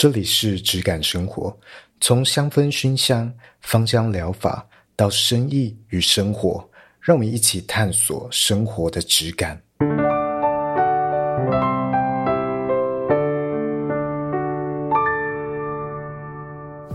[0.00, 1.54] 这里是质感生活，
[2.00, 6.66] 从香氛熏香、芳香疗法到生意与生活，
[7.02, 9.60] 让我们一起探索生活的质感。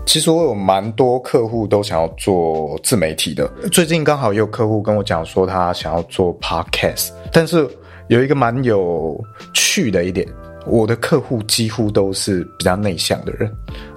[0.04, 3.46] 其实我有蛮多客户都想要做自媒体的。
[3.70, 7.70] 最近刚好也有客户跟我讲说，他想要做 podcast，但是
[8.08, 9.16] 有一个蛮有
[9.54, 10.26] 趣的一点，
[10.66, 13.50] 我的客户几乎都是比较内向的人，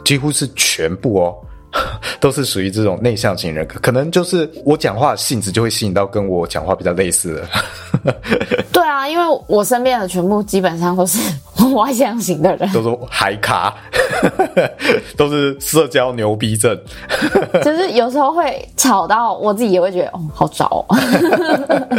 [0.06, 1.36] 几乎是全部哦。
[2.20, 8.14] 都是属于这种内向型人格，可能就是我讲话的性质就会吸引到跟我讲话比较类似的。
[8.74, 11.20] 对啊，因为我身边的全部基本上都是
[11.76, 13.71] 外向型的人，都是海咖，
[15.18, 16.78] 都是社交牛逼症。
[17.64, 20.98] 就是有时候会吵到我自己也会觉得哦，好吵哦。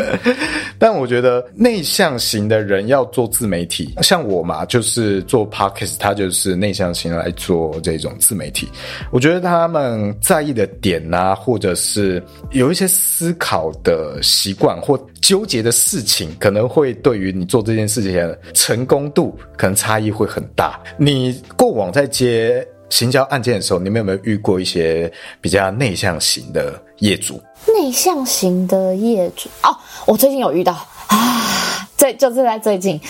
[0.79, 8.69] 但我觉得内向型的人要做自媒体，像我嘛，就是做 podcast，他就是内向型来做这种自媒体。
[9.11, 20.81] 我觉得他们在意的点啊，或者是有一些思考的习惯或纠结的事情，可能会对于你做这件事情的成功度，可能差异会很大。
[20.97, 27.41] 你过往在接行销案件的时候，你们有没有遇过一些比较内向型的业主？
[27.67, 29.49] 内向型的业主？
[29.63, 30.73] 哦，我最近有遇到。
[31.07, 33.01] 啊，这就是在最近，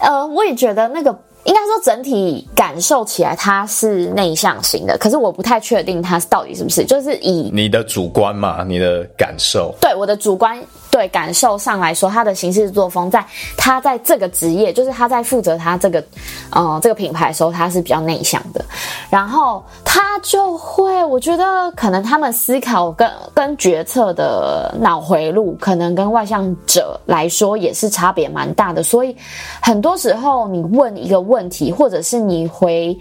[0.00, 10.60] 呃，我也觉得那个应该说整体感受起来他是内向型的，可是我不太确定他到底是不是，就是以你的主观嘛，你的感受，对我的主观。
[10.94, 16.04] 对感受上来说，他的行事作风，在他在这个职业，就是他在负责他这个，
[16.50, 18.64] 呃，这个品牌的时候，他是比较内向的。
[19.10, 28.80] 然后他就会，我觉得可能他们思考跟跟决策的脑回路，可能跟外向者来说也是差别蛮大的。
[28.80, 29.16] 所以
[29.60, 32.96] 很多时候，你问一个问题，或者是你回，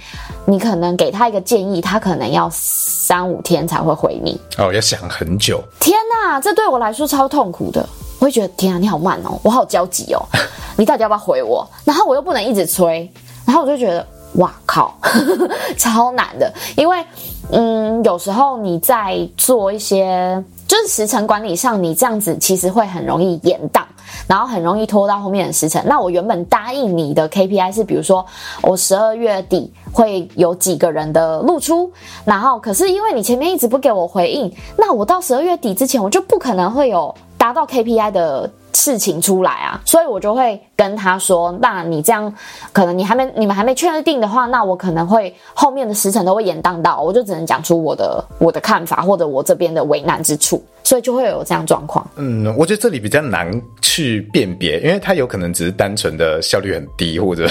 [0.46, 4.42] 你可能给他一个建议，他可能要三五天才会回你。
[4.58, 5.64] 哦，要想很久。
[5.80, 7.83] 天哪，这对我来说超痛苦的。
[8.24, 10.24] 我会觉得天啊，你好慢哦，我好焦急哦，
[10.78, 11.68] 你到底要不要回我？
[11.84, 13.12] 然后我又不能一直催，
[13.46, 14.98] 然后我就觉得哇靠，
[15.78, 16.50] 超难的。
[16.78, 17.04] 因为
[17.52, 23.82] 嗯，有时候你在做一些就是时程管理上，你这样子其实会很容易延宕，
[24.26, 25.84] 然后很容易拖到后面的时程。
[25.86, 28.26] 那我原本答应你的 KPI 是，比如说
[28.62, 31.92] 我十二月底会有几个人的露出，
[32.24, 37.14] 然后可是因为你前面一直不给我回应，那我到十二月底之前我就不可能会有。
[37.44, 42.34] 达到 KPI 的事情出来啊，所以我就会跟他说：“那你这样，
[42.72, 53.52] 可能你还没你们还没确定的话，那我可能会后面的时程都会延宕到，我就只能讲出我的我的看法或者我这边的为难之处，所以就会有这样状况。”嗯，我觉得这里比较难
[53.82, 57.46] 去辨别，因为他有可能只是单纯的效率很低，或者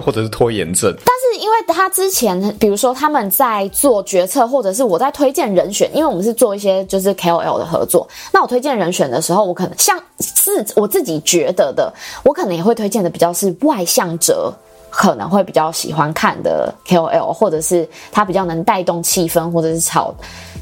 [0.00, 0.94] 或者是拖延症。
[1.04, 11.92] 但是因为他之前，比如说他们在做决策，或者是我在推荐人选，因为我们是做一些就是 KOL 的合作，那我推荐人选的时候，我可能像是我自己觉得的，
[12.24, 14.52] 我可能也会推荐的比较是外向者。
[14.88, 20.14] 可能会比较喜欢看的 KOL，或者是他比较能带动气氛，或者是炒，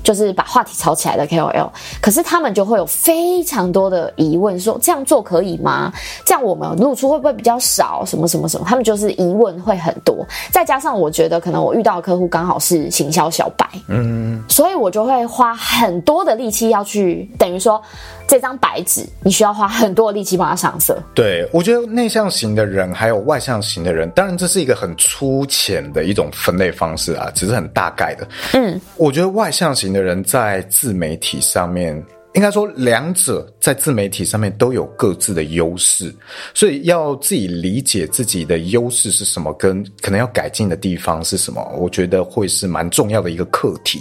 [0.05, 1.69] 就是把话题炒起来的 KOL。
[2.01, 5.93] 可是他们就会有非常多的疑问，说这样做可以吗？
[6.25, 8.05] 这样我们露出会不会比较少？
[8.05, 8.65] 什么什么什么？
[8.69, 10.25] 他们就是疑问会很多。
[10.53, 17.81] 再加上我觉得可能我遇到的客户刚好是行销小白，嗯，所以我就会花很多的力气要去，等于说
[18.27, 20.99] 这张白纸，你需要花很多的力气帮它上色。
[21.15, 28.27] 对，我觉得内向型的人还有外向型的人，当然，这是一个很粗浅的一种分类方式啊，只是很大概的。
[28.55, 32.03] 嗯，我觉得外向型的人在自媒体上面，
[32.35, 36.15] 应该说两者在自媒体上面都有各自的优势，
[36.53, 44.01] 所以要自己理解自己的优势是什么，跟可能要改进的地方是什么，我觉得会是蛮重要的一个课题。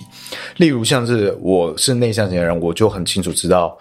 [0.57, 3.77] 例如，像是我是内向型的人，我就很清楚知道，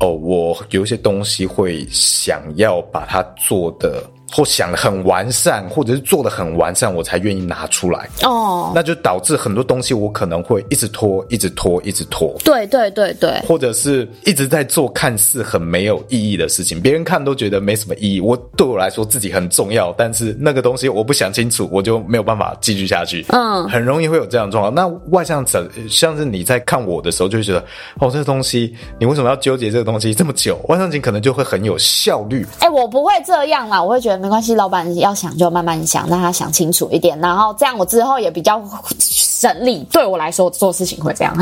[0.00, 4.02] 哦，我有一些东西会想要把它做的。
[4.32, 8.72] 或想的很完善，或者是做的很完善，我才愿意拿出来哦。
[8.74, 12.34] 那就导致很多东西我可能会一直拖，一直拖，一直拖。
[12.44, 18.20] 对对对对，或者是一直在做看似很没有意义的事情，别人看都觉得没什么意义。
[18.20, 23.24] 我对我来说自己很重要，但是那个东西我不想清楚，我就没有办法继续下去。
[23.28, 24.74] 嗯，很容易会有这样的状况。
[24.74, 27.60] 那外向者像是你在看我的时候，就会觉得
[28.00, 30.60] 哦，这个东西你为什么要纠结这个东西这么久？
[30.68, 32.44] 外向型可能就会很有效率。
[32.58, 34.15] 哎、欸，我不会这样啦，我会觉得。
[34.18, 38.62] 没关系，老板要想就慢慢想，让他想清楚一点，然后这样我之后也比较
[38.98, 39.84] 省力。
[39.90, 41.36] 对我来说，做事情会这样。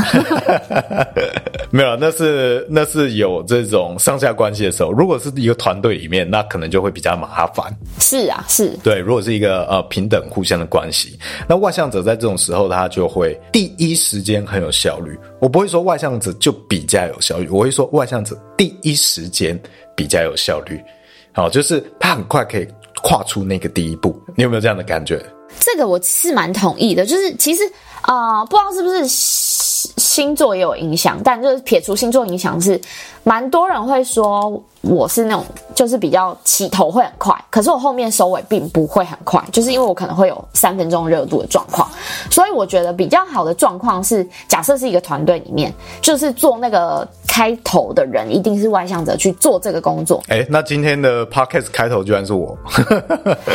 [1.70, 4.92] 没有，那是那是有这种上下关系的时候。
[4.92, 7.74] 如果是一个团队里面，那可能就会比较麻烦。
[7.98, 8.70] 是啊，是。
[8.82, 11.18] 对，如果是一个呃平等互相的关系，
[11.48, 15.18] 那外向者在这种时候，他就会第一时间很有效率。
[15.40, 19.60] 我不会说外向者就比较有效率，我会说外向者第一时间
[19.96, 20.80] 比较有效率。
[21.34, 22.66] 好，就是他很快可以
[23.02, 24.18] 跨出那个第一步。
[24.36, 25.20] 你有没有这样的感觉？
[25.58, 27.62] 这个我是蛮同意的，就是其实
[28.02, 32.80] 啊、不知道是不是星座也有影响，但就是撇除星座影响，是
[33.24, 34.62] 蛮多人会说。
[34.86, 35.42] 我是那种
[35.74, 41.90] 就是比较起头会很快，可是我后面收尾并不会很快，就是因为我可能会有三分钟热度的状况，
[42.30, 45.72] 所以我觉得比较好的状况是，假设是一个团队里面，
[46.02, 50.22] 就是做那个开头的人一定是外向者去做这个工作。
[50.28, 52.54] 哎、欸，那今天的 podcast 开头居然是我，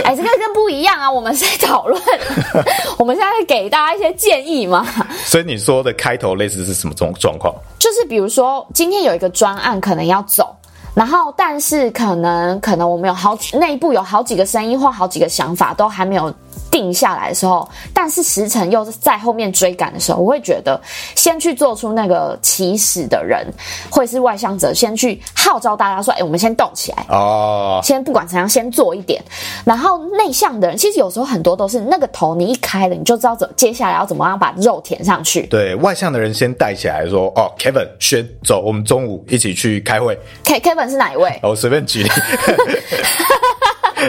[0.04, 2.01] 哎、欸，这个跟不一样啊，我们是在讨论，
[2.98, 4.83] 我们现在会给大家一些建议嘛。
[5.25, 7.54] 所以你说的开头类似是什么状状况？
[7.77, 10.56] 就是比如说今天有一个专案可能要走。
[10.95, 16.33] 然后，但是可能可能我们有好内部有好几个声音或好几个想法都还没有
[16.79, 20.79] 定下来的时候，但是时辰又是在后面追赶的时候，我会觉得
[21.13, 23.45] 先去做出那个起始的人，
[23.89, 29.21] 会是外向者，先去号召大家说：“哎，我们先动起来哦，先不管怎样，先做一点。”
[29.65, 35.45] 然后内向的人，其实有时候很多都是那个头你一开了，你就知道怎接下来要怎么样把肉填上去。
[35.47, 40.17] 对，外向的人先带起来说：“哦，Kevin，先走，我们中午一起去开会。
[40.45, 41.39] ”K，Kevin 是哪一位？
[41.43, 42.09] 我随便举例。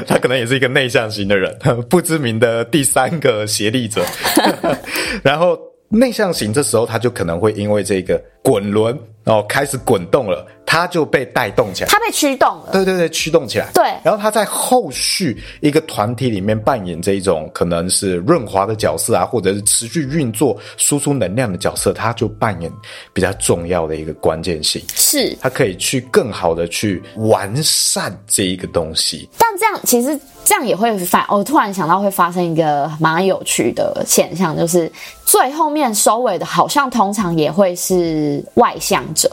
[0.07, 1.57] 他可能也是一个内向型的人，
[1.89, 4.05] 不知名的第三个协力者。
[5.23, 5.59] 然后
[5.89, 10.47] 内向型这时候他就可能会因为这个滚轮哦开始滚动了。
[10.71, 13.69] 他就被带动起来，他被驱动了，对对对，驱动起来。
[13.75, 22.71] 对，然后他在后续一个团体里面扮演这一种可能是润滑的角色啊，或者是持续运作、输出能量的角色，他就扮演
[23.13, 24.81] 比较重要的一个关键性。
[24.95, 29.29] 是，他可以去更好的去完善这一个东西。
[29.37, 34.89] 但这样其实这样也会反，我突然想到会发生一个蛮有趣的现象，就是
[35.25, 39.29] 最后面收尾的，好像通常也会是外向者。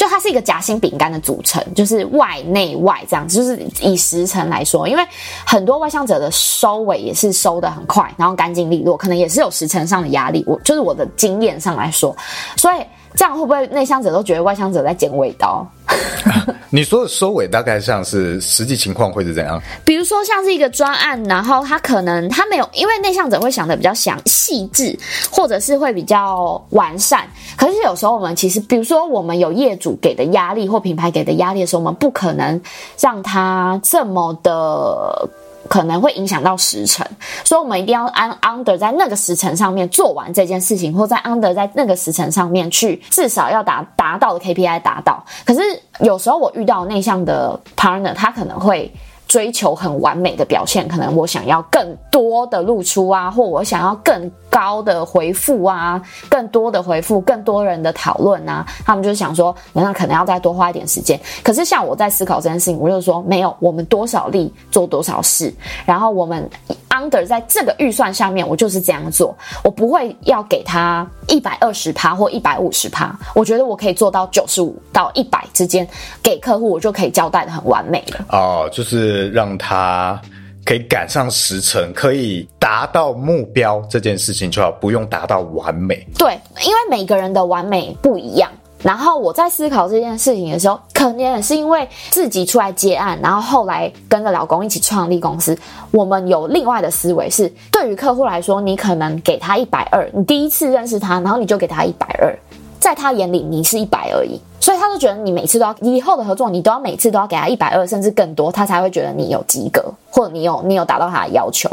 [0.00, 5.06] 就它是一个夹心饼干的组成，就是外内外这样子，就是以时程来说，因为
[5.44, 10.42] 很多外向者的收尾也是收的很快，然后干净利落，可能也是有时程上的压力。
[10.46, 12.16] 我就是我的经验上来说，
[12.56, 12.76] 所以。
[13.14, 15.66] 这样会不会内向者都觉得外向者在剪尾刀？
[16.72, 19.60] 你说的收尾大概像是实际情况会是怎样？
[19.84, 24.96] 比如说像是一个专案，然后他可能他没有，因为内向者会想的比较详细致，
[25.30, 27.28] 或者是会比较完善。
[27.56, 32.60] 可是有时候我们其实，比如说我们有业主给的压力或品牌给的压力的时候，我们不可能
[33.00, 35.28] 让他这么的。
[35.70, 37.06] 可能会影响到时辰，
[37.44, 45.24] 所以我们一定要按 under 在那个时辰上面做完这件事情，或在 under 在那个时辰上面去至少要达达到的 KPI 达到。
[45.44, 45.60] 可是
[46.00, 48.92] 有时候我遇到内向的 partner，他可能会。
[49.30, 61.16] 追求很完美的表现，可能我想要更多的露出啊，或我想要更高的回复啊，更多的回复，更多人的讨论啊，他们就想说，那可能要再多花一点时间。
[61.44, 65.54] 可是像我在思考这件事情，我就说没有，我们多少力做多少事，
[65.86, 66.50] 然后我们
[66.88, 75.86] under 在这个预算下面，我就是这样做，我不会要给他一百二十趴或一百五十趴，我觉得我可以做到九十五到一百之间，
[76.20, 78.26] 给客户我就可以交代的很完美了。
[78.30, 79.19] 哦，就是。
[79.28, 80.20] 让他
[80.64, 86.06] 可以赶上时辰，可以达到目标这件事情就好，不用达到完美。
[86.18, 88.50] 对，因为每个人的完美不一样。
[88.82, 95.54] 然后我在思考这件事情的时候，可能也是因为自己出来接案，然后后来跟着老公一起创立公司，
[95.90, 102.34] 我们有另外的思维是，对于客户来说，你可能给他一百二，你第一次认识他，然后你就给他一百二。
[102.80, 111.70] 在他眼里，你是一百而已，所以他就觉得你每次都要，以后的合作你都要每次都要给他一百二，甚至更多，他才会觉得你有及格，或者你有你有达到他的要求。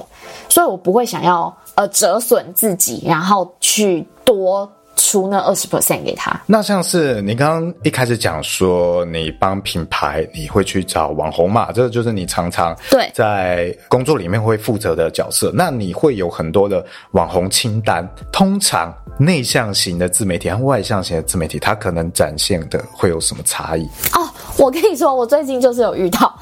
[0.49, 4.69] 所以我不会想要呃折损自己，然后去多。
[4.99, 6.41] 出那二十 percent 给他。
[6.47, 11.71] 那像是你刚刚一开始讲说，你帮品牌，你会去找网红嘛？
[11.71, 15.51] 这个就是你常常对在工作里面会负责的角色。
[15.53, 18.05] 那你会有很多的网红清单。
[18.31, 23.83] 通常内向型的自媒体和外向型的自媒体，它可能展现的会有什么差异？
[24.13, 26.33] 哦，我跟你说，我最近就是有遇到。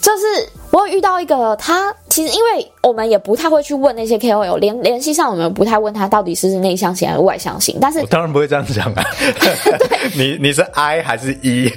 [0.00, 7.76] 就是我有遇到一个他，其实因为我们也不太会去问那些 KOL，联联系上我们不太问他到底是内向型还是外向型。
[7.80, 9.04] 但是我当然不会这样讲啊，
[10.16, 11.68] 你你是 I 还是 E？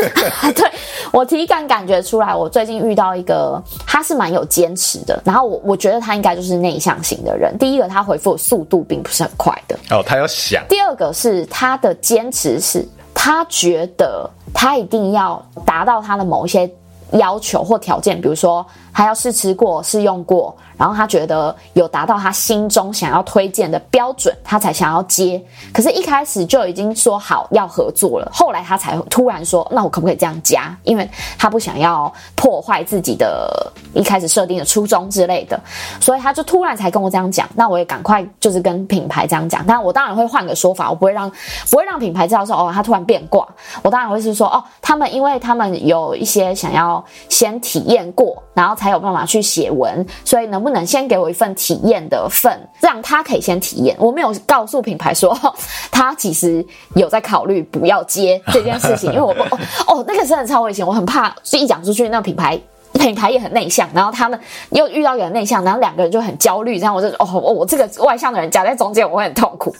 [0.54, 0.70] 对，
[1.12, 7.56] 我体感感觉出来，我最近遇到一个，他是蛮有坚持的，然后我我觉得他应该就是内向型的人。
[7.58, 10.64] 第一个，他回复速度并不是很快的哦，他要想。
[10.68, 16.70] 第二个是他的坚持是，他觉得他一定要达到他的某一些。
[17.12, 20.56] 要求或条件，比如说他要试吃过、试用过。
[20.78, 25.42] 然后他觉得有达到他心中想要推荐的标准，他才想要接。
[25.72, 35.58] 可是，一开始就已经说好要合作了，后来他才突然说：“那我可不可以这样加？”因为他不想要破坏自己的一开始设定的初衷之类的，
[35.98, 37.48] 所以他就突然才跟我这样讲。
[37.54, 39.64] 那我也赶快就是跟品牌这样讲。
[39.66, 41.30] 但我当然会换个说法，我不会让
[41.70, 43.48] 不会让品牌知道说哦，他突然变卦。
[43.80, 50.66] 我当然会是说哦，他们因为他们有一些想要先体验过，然后才有办法去写文，所以能。
[50.66, 53.96] 不能先给我一份体验的份，让他可以先体验。
[54.00, 55.32] 我没有告诉品牌说
[55.92, 56.66] 他其实
[56.96, 62.58] 有在考虑不要接这件事情， 因为我哦，哦那个真的超危险，我很怕，所以一讲出去，那品牌
[62.94, 64.36] 品牌也很内向，然后他们
[64.70, 69.72] 又遇到一个内向，然后两个人就很焦虑，这样我就哦，哦，我这个外向的人夹在中间，我会很痛苦。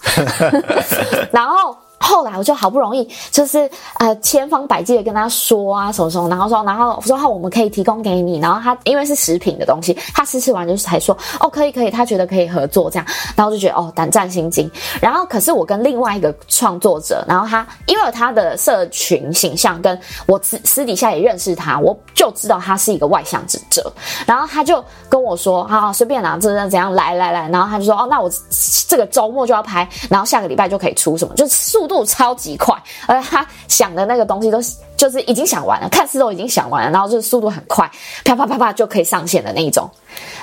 [1.33, 1.77] 然后。
[1.99, 14.71] 后来我就好不容易，就是呃千方百计的跟他说啊什么什么，然后说，然后说好我们可以提供给你，然后他因为是食品的东西，他试吃完就是才说哦可以可以，他觉得可以合作这样，然后就觉得哦胆战心惊。
[15.01, 23.93] 然后可是我跟另外一个创作者，然后他因为他的社群形象跟我私私底下也认识他，我就知道他是一个外向之者，
[24.27, 28.31] 然后他就跟我说好好随便拿这这怎样来来来，然后他就说哦那我
[28.89, 32.07] 这个周末就要拍，然后下个礼拜就可以出什么，就速度。
[32.07, 32.75] 超级快，
[33.07, 37.91] 而他想的那个东西都是就是已经想完了，看似都已经想完了，然后就是速度很快，
[38.25, 39.91] 啪啪啪啪就可以上线的那一种。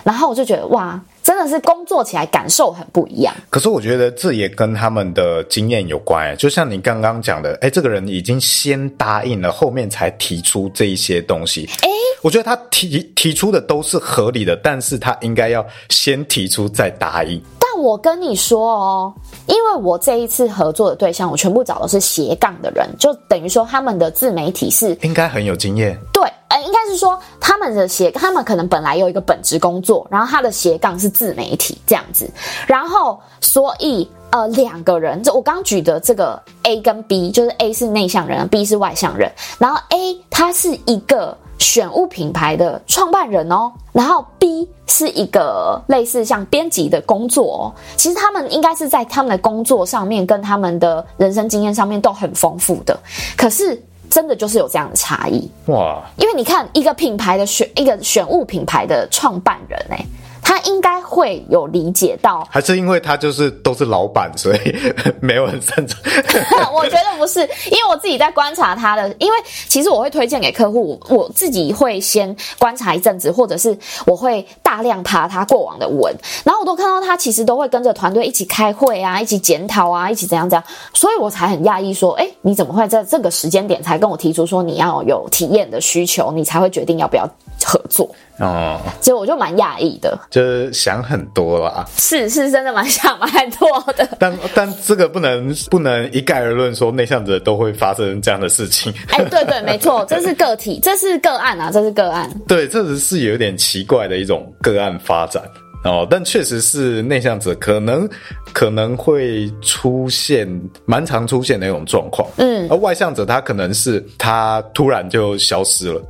[0.03, 3.33] 然后我就觉得哇，真的是工作起来感受很不一样。
[3.49, 11.69] 可是我觉得这也跟他们的经验有关，就像你刚刚讲的，哎，这个人已经先答应了，后面才提出这一些东西。
[11.81, 11.89] 哎，
[12.21, 17.41] 我觉得他提提出的都是合理的，但是他应该要先提出再答应。
[17.77, 19.13] 我跟你说哦，
[19.47, 25.97] 因为我这一次合作的对象，我全部找的是斜杠的人，就等于说他们的自媒体是应该很有经验。
[26.13, 32.29] 对，呃，应该是说他们的斜，他们可能本来有一个本职工作，然后他的斜杠是自媒体这样子，
[32.67, 41.37] 然后所以呃两个人，这我刚举的这个 A 跟 B，就是 A 是内向人，B 是外向人，然后 A 他是一个。
[41.57, 47.63] 选物品牌的创办人哦，然后 B 是一个类似像编辑的工作哦。
[47.95, 52.97] 其实他们应该是在他们的工作上面跟他们的人生经验上面都很丰富的，
[53.37, 56.03] 可是真的就是有这样的差异哇！
[56.17, 60.05] 因为你看一个品牌的选一个选物品牌的创办人哎。
[60.43, 64.75] 他应该会有理解到， 还是因为他就是都是老板，所以
[65.21, 65.99] 没有很擅长。
[66.73, 87.27] 我觉得不是，因为我自己在观察他的，因为其实我会推荐给客户，我自己会先观察一阵子，或者是我会大量爬他过往的文，然后我都看到他其实都会跟着团队一起开会啊，一起检讨啊，一起怎样怎样，所以我才很讶异说，哎，你怎么会在这个时间点才跟我提出说你要有体验的需求，你才会决定要不要
[87.63, 88.09] 合作？
[88.39, 98.91] 哦，所以我就蛮讶异的，就是想很多啦，是是真的蛮想蛮多的，但但这个不能不能一概而论说内向者都会发生这样的事情。
[99.09, 102.27] 哎，对对，没错， 这是个体，这是个案啊，这是个案。
[102.47, 105.43] 对，这只是有点奇怪的一种个案发展。
[105.83, 108.07] 哦，但确实是内向者可能
[108.53, 110.47] 可能会出现
[110.85, 116.01] 蛮常出现的一种状况，嗯，而外向者他可能是他突然就消失了。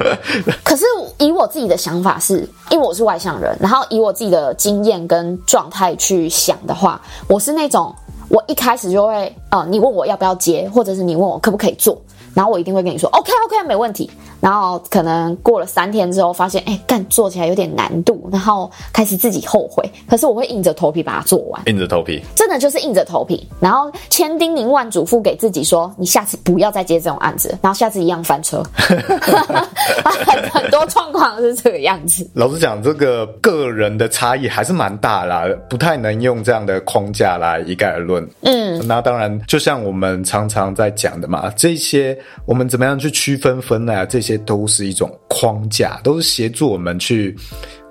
[0.62, 0.84] 可是
[1.18, 7.94] 以我自己的想法是，因为我是外向人，然后以我自己的经验跟状态去想的话，我是那种
[8.28, 11.98] 我一开始就会，呃，你问我要不要接，或者是你问我可不可以做。
[12.36, 14.10] 然后我一定会跟你说，OK OK，没问题。
[14.38, 19.82] 然后可能过了三天之后，发现哎，干做起来有点难度，然后开始自己后悔。
[20.06, 23.48] 可是我会硬着头皮把它做完，硬着头皮，真的就是硬着头皮。
[23.58, 28.62] 然后千叮咛万嘱咐给自己说，你下次不要再接这种案子，然后下次一样翻车。
[28.76, 32.28] 很 很多状况是这个样子。
[32.34, 38.28] 老实讲，这个个人的差异还是蛮大啦，不太能用这样的框架来一概而论。
[38.42, 42.16] 嗯，那当然，就像我们常常在讲的嘛，这些。
[42.44, 47.36] 我们怎么样去区分分类啊，这些都是一种框架，都是协助我们去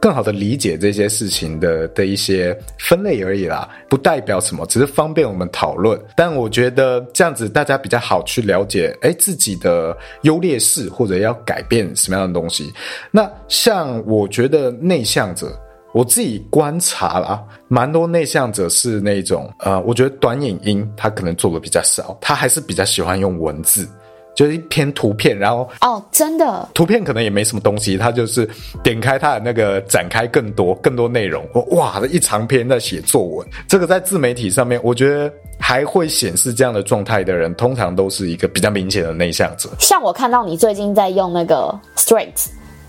[0.01, 5.99] 更好的理解这些事情的的一些分类而已啦，不代表什么，只是方便我们讨论。
[6.15, 12.71] 但我觉得这样子大家比较好去了解，哎，自己的优劣势或者要改变什么样的东西。
[13.11, 15.57] 那像我觉得内向者。
[15.93, 23.87] 我自己观察了，蛮多内向者是那种，呃，我觉得短影音他可能做的比较少，他还是比较喜欢用文字，
[24.35, 28.47] 就是一篇图片，然后哦，真的，图片可能也没什么东西，他就是
[28.83, 39.69] 点开他的那个展开更多更多内容，哇，一长篇在写作文，这个在自媒体上面，我觉得还会显示这样的状态的人，通常都是一个比较明显的内向者。
[39.79, 42.31] 像我看到你最近在用那个 Straight。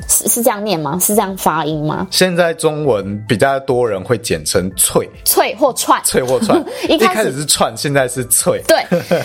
[0.08, 0.96] 是是这样念吗？
[1.00, 2.06] 是这样发音吗？
[2.12, 6.62] 现在中文比较多人会简称“脆”，脆或串，脆或串。
[6.88, 8.62] 一开始是串，现在是脆。
[8.68, 8.84] 对，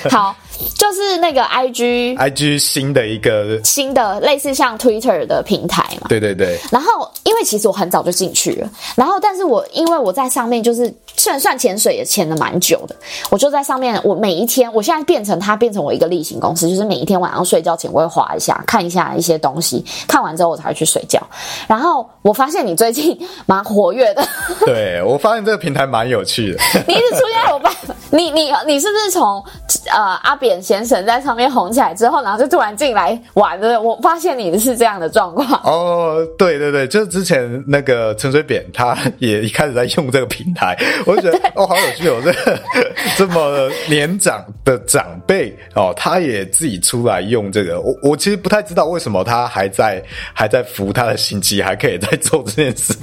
[0.10, 0.36] 好，
[0.76, 6.08] 就是那个 I G，IG 新的一个新的类似像 Twitter 的平台嘛。
[6.10, 6.60] 对对对。
[6.72, 10.94] 然后，因为其实我很早就进去了，然后，但是我因为我在上面就是。
[11.18, 12.96] 虽然算潜水也潜了蛮久的，
[13.30, 14.00] 我就在上面。
[14.04, 21.22] 我每一天，我现在变成它，变成我一个例行公司，就是每一天晚上睡觉前，我会划一下，看一下一些东西，看完之后我才会去睡觉。
[21.68, 23.16] 然后我发现你最近
[23.46, 24.28] 蛮活跃的，
[24.66, 26.60] 对，我发现这个平台蛮有趣的。
[26.88, 27.72] 你一直出现在我办，
[28.10, 29.44] 你你你是不是从
[29.92, 33.80] 呃阿扁先生在上面红起来之后，然后就突然进来玩的？
[33.80, 35.62] 我发现你是这样的状况。
[35.64, 40.76] 哦，对对对，就是之前那个陈水扁，他 也一开始在用这个平台。
[41.06, 42.20] 我就觉得哦，好有趣哦！
[42.26, 42.60] 这个
[43.18, 47.80] 这么年长的长辈哦，他也自己出来用这个。
[47.82, 50.02] 我我其实不太知道为什么他还在
[50.34, 52.96] 还在服他的刑期，还可以在做这件事。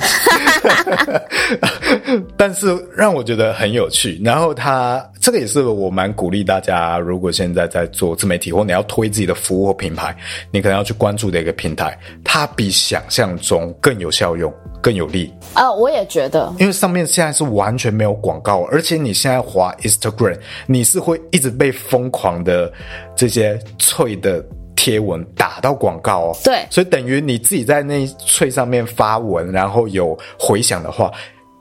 [2.37, 4.21] 但是让我觉得很有趣。
[4.25, 10.17] 然后他这个也是我蛮鼓励大家，如果现在在做自媒体或你要推自己的服务或品牌，
[10.51, 14.53] 你可能要去关注的一个平台，它比想象中更有效用。
[14.81, 15.35] 更有利。
[15.55, 22.73] 啊，我也觉得，因为上面现在是完全没有广告，而且你现在滑 Instagram，你是会一直被疯狂的
[23.17, 24.41] 这些脆的
[24.77, 26.37] 贴文打到广告哦。
[26.45, 31.11] 对，所以等于你自己在那脆上面发文，然后有回响的话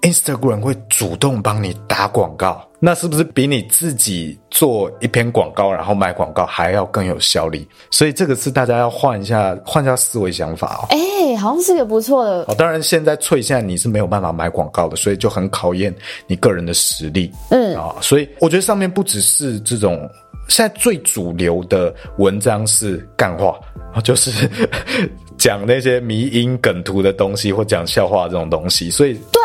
[0.04, 2.67] ，Instagram 会主动帮你打广告。
[2.80, 7.68] 那是不是比你自己做一篇广告，然后买广告还要更有效率？
[7.90, 10.86] 所以这个是大家要换一下，换一下思维想法哦。
[10.90, 12.44] 哎、欸，好像是个不错的。
[12.48, 15.92] 哦，当然现在脆现在你是没有办法买广告的，所以就很考验
[16.28, 17.32] 你个人的实力。
[17.50, 20.08] 嗯啊、哦，所以我觉得上面不只是这种，
[20.48, 23.60] 现在最主流的文章是干话，
[24.04, 24.48] 就是
[25.36, 28.92] 讲那些迷因梗图的东西，或讲笑话这种东西。
[28.92, 29.42] 所以对。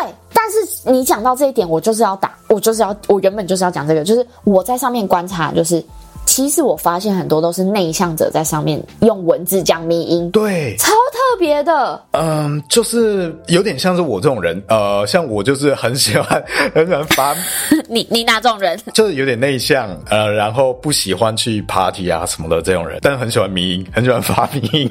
[0.84, 5.84] 你讲到这一点，我就是要打，我就是要，我原本就是要讲这个，就是我在上面观察，就是。
[6.24, 12.00] 其实我发现很多都是内向者在上面用文字讲迷音，对，超特别的。
[12.12, 16.42] 嗯，就是有点像是我这种人，呃，像我就是很喜欢
[16.74, 17.34] 很喜欢发。
[17.88, 18.78] 你你哪种人？
[18.94, 24.90] 就是有点内向，呃，然后不喜欢去 party 啊什么的这种人，但很喜欢迷音，很喜欢发迷音。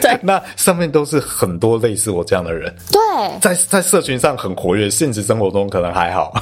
[0.00, 2.74] 对，那上面都是很多类似我这样的人。
[2.90, 3.00] 对，
[3.40, 6.32] 在在社群上很活跃，现实生活中可能还好。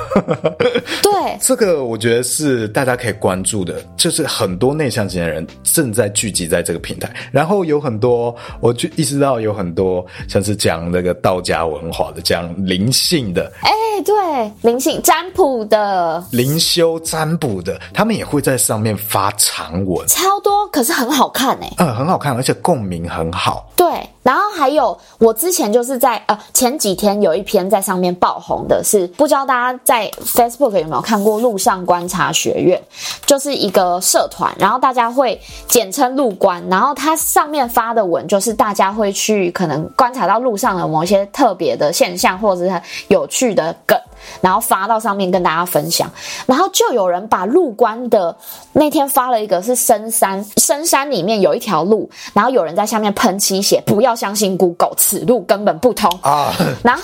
[1.02, 3.74] 对，这个我觉得是大家可以关注的。
[3.96, 23.86] 就是很多内向型的人正在聚集在这个平台，然后有很多，我就意识到有很多像是讲那个道家文化的，讲灵性的，哎、欸，对，灵性占卜的，灵修占卜的，他们也会在上面发长文，超多，可是很好看哎，嗯，很好看，而且共鸣很好，对。
[24.28, 32.78] 然后还有，我之前就是在呃前几天有一篇在上面爆红的是，不知道大家在 Facebook 有没有看过“路上观察学院”，
[33.24, 43.98] 就是一个社团，然后大家会简称“路观”，然后它上面发的文就是大家会去可能观察到路上的某一些特别的现象或者是有趣的梗。
[44.40, 46.10] 然后发到上面跟大家分享，
[46.46, 48.36] 然后就有人把路关的
[48.72, 56.52] 那天发了一个是深山，深山里面有一条路，然后有人在下面喷漆写不要相信 Google，此路根本不通啊。
[56.82, 57.02] 然后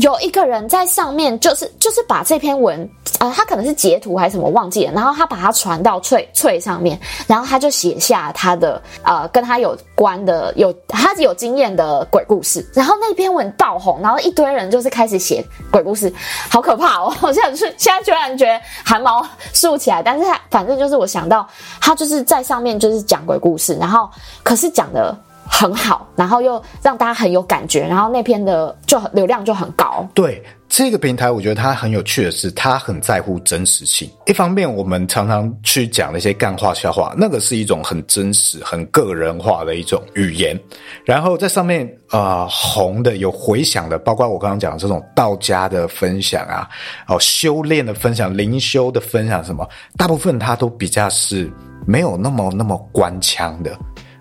[0.00, 2.80] 有一个人在上面就是就是把这篇文
[3.18, 16.12] 啊、呃，他可能是截图还是什么忘记了，然后他把它传到翠翠上面，然后他就写下他的呃跟他有关的有他有经验的鬼故事，然后那篇文爆红，然后一堆人就是开始写鬼故事。
[16.48, 17.12] 好可怕哦！
[17.20, 21.48] 我现在是现在居然觉得汗毛竖起来，但是他反正就是我想到
[21.80, 24.08] 他就是在上面就是讲鬼故事，然后
[24.44, 25.16] 可是讲的
[25.48, 30.06] 很好，然后又让大家很有感觉，然后那篇的就流量就很高。
[30.14, 34.08] 对，这个平台，我觉得它很有趣的是，它很在乎真实性。
[34.26, 40.58] 一方面，我们常常去讲那些干话笑话，那个是一种很真实、很个人化的一种语言。
[41.04, 46.68] 然后在上面啊、红的有回响的，包括我刚刚讲的这种道家的分享啊，
[47.08, 51.50] 哦，修炼的分享、灵修的分享什么，大部分它都比较是
[51.86, 53.76] 没有那么那么官腔的。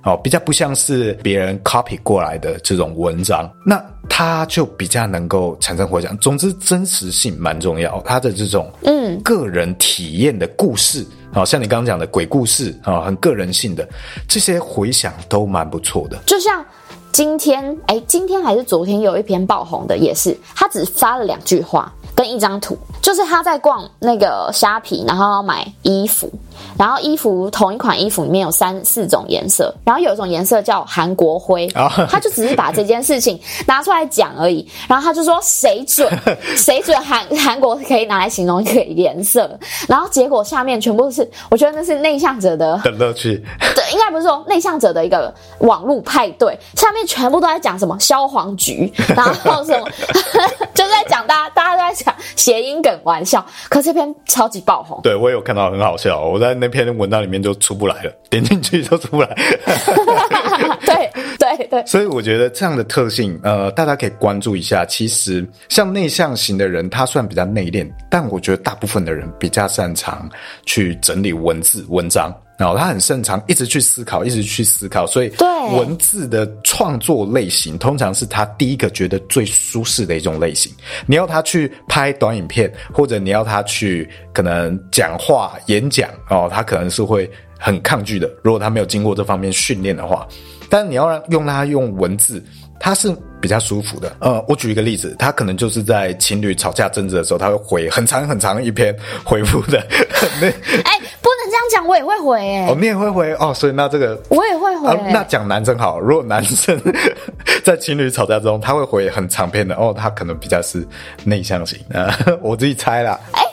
[0.07, 6.17] 哦，比较不像是别人 copy 过来的这种文章，那它就比较能够产生回响。
[6.19, 8.01] 总之，真实性蛮重要。
[8.05, 13.85] 它的这种嗯个人体验的故事，好、嗯、像你刚刚讲的鬼故事啊，很个人性的
[14.29, 16.17] 这些回响都蛮不错的。
[16.25, 16.65] 就像
[17.11, 21.93] 今天，哎，今天还是昨天有一篇爆红的，也是他只发了两句话。
[22.17, 26.27] 跟一张图，就是他在逛那个虾皮，然后买衣服，
[26.75, 31.67] 然后衣服同一款衣服里面有三四种颜色，然后有一种颜色叫韩国灰，
[32.09, 36.11] 他就只是把这件事情拿出来讲而已，然后他就说谁准
[36.57, 39.47] 谁准韩韩国可以拿来形容一个颜色，
[39.87, 49.87] 然后结果下面全部都是，我觉得那是内向者的的乐趣，对，应该不是说内向者的一个网络派对，下面全部都在讲什么消黄局，然后什么
[50.73, 52.15] 就在讲大家大家都在讲。
[52.35, 54.99] 谐音梗玩笑，可这篇超级爆红。
[55.03, 56.21] 对，我也有看到，很好笑。
[56.21, 59.35] 我在那篇文章里面就出不来了，点进去就出不来。
[60.85, 64.85] 对对对，所以我觉得这样的特性，呃，大家可以关注一下。
[64.85, 70.29] 其实像内向型的人，他算比较内敛，但我觉得大部分的人比较擅长
[70.65, 72.33] 去整理文字文章。
[72.57, 75.31] 然后他很擅长一直去思考，一直去思考，所以
[75.77, 80.71] 文字的创作类型通常是他第一个觉得最舒适的一种类型。
[81.05, 88.27] 你要他去拍短影片，或者你要他去可能讲话演讲哦，他可能是会很抗拒的。
[88.43, 90.27] 如果他没有经过这方面训练的话，
[90.67, 92.43] 但你要让用他用文字，
[92.79, 94.15] 他是比较舒服的。
[94.19, 99.79] 呃，我举一个例子，他可能就是在情侣吵架争执的时候，他会回很长很长一篇 回复的。
[100.83, 100.99] 哎。
[101.19, 105.09] 不能这样讲我也会回哎、欸，哦，你也会回哦，所以那这个我也会回、欸啊。
[105.11, 106.79] 那讲男生好，如果男生
[107.65, 110.87] 在情侣吵架中，他会回很长篇的哦，他可能比较是
[111.25, 113.19] 内向型啊，我自己猜啦。
[113.33, 113.47] 哎、欸，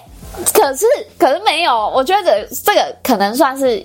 [0.52, 0.86] 可是
[1.18, 3.84] 可是没有，我觉得这个可能算是。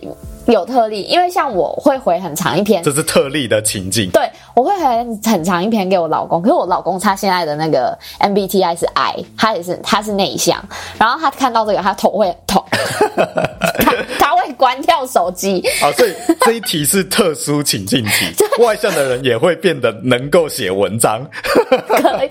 [0.53, 4.09] 有特例，因为像我会回很长一篇，这是特例的情境。
[4.11, 4.85] 对，我会回
[5.23, 10.63] 很长一篇给我老公，可是我老公他现在的那个 MBTI 是 I，他也是他是内向，
[10.97, 12.63] 然后他看到这个他头会痛，
[13.79, 14.28] 他他会
[14.59, 15.63] 关掉手机。
[15.81, 21.25] 啊，所以 这一题是特殊情境题，外向的人也会变得能够写文章。
[21.87, 22.29] 可以，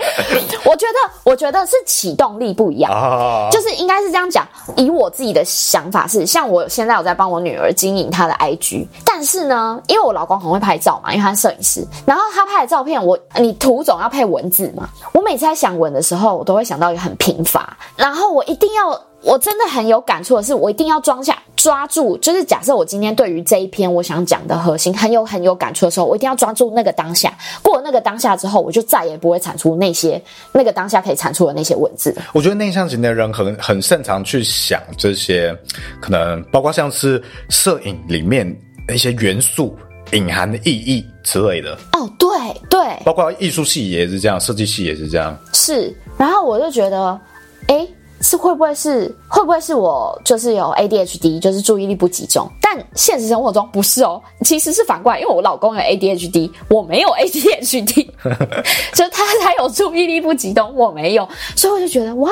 [0.65, 4.47] 我觉得我觉得是启动力不一样，啊、就是应该是这样讲。
[4.77, 8.11] 以我自己的想法是，像我现在我在帮我女儿经营。
[8.11, 19.01] 她的 IG，但是呢，因为我老公很会拍照嘛，因为他是摄影师，然后他拍的照片，我你图总要配文字嘛，我每次在想文的时候，我都会想到一个很贫乏，然后我一定要。
[19.23, 27.37] 我真的很有感触的是，我一定要装下抓住，就是假设我今天对于这一篇我想讲的核心很有很有感触的时候，我一定要抓住那个当下。
[27.61, 32.15] 过了那个当下之后，我就再也不会产出那些那个当下可以产出的那些文字。
[32.33, 35.55] 我觉得内向型的人很很擅长去想这些，
[36.01, 38.47] 可能包括像是摄影里面
[38.95, 39.77] 一些元素
[40.13, 41.77] 隐含的意义之类的。
[41.93, 42.29] 哦，对
[42.71, 45.37] 对，包括艺术系也是这样，设计系也是这样。
[45.53, 47.21] 是，然后我就觉得，
[47.67, 47.87] 哎。
[48.21, 52.49] 是会不会是会不会是我就是有 ADHD，就是注意力不集中？
[52.61, 58.07] 但现实生活中不是哦，其实是反过来，因为我老公有 ADHD，我没有 ADHD，
[58.95, 62.31] 就他才有注意力不集中，我没有，所以我就觉得哇，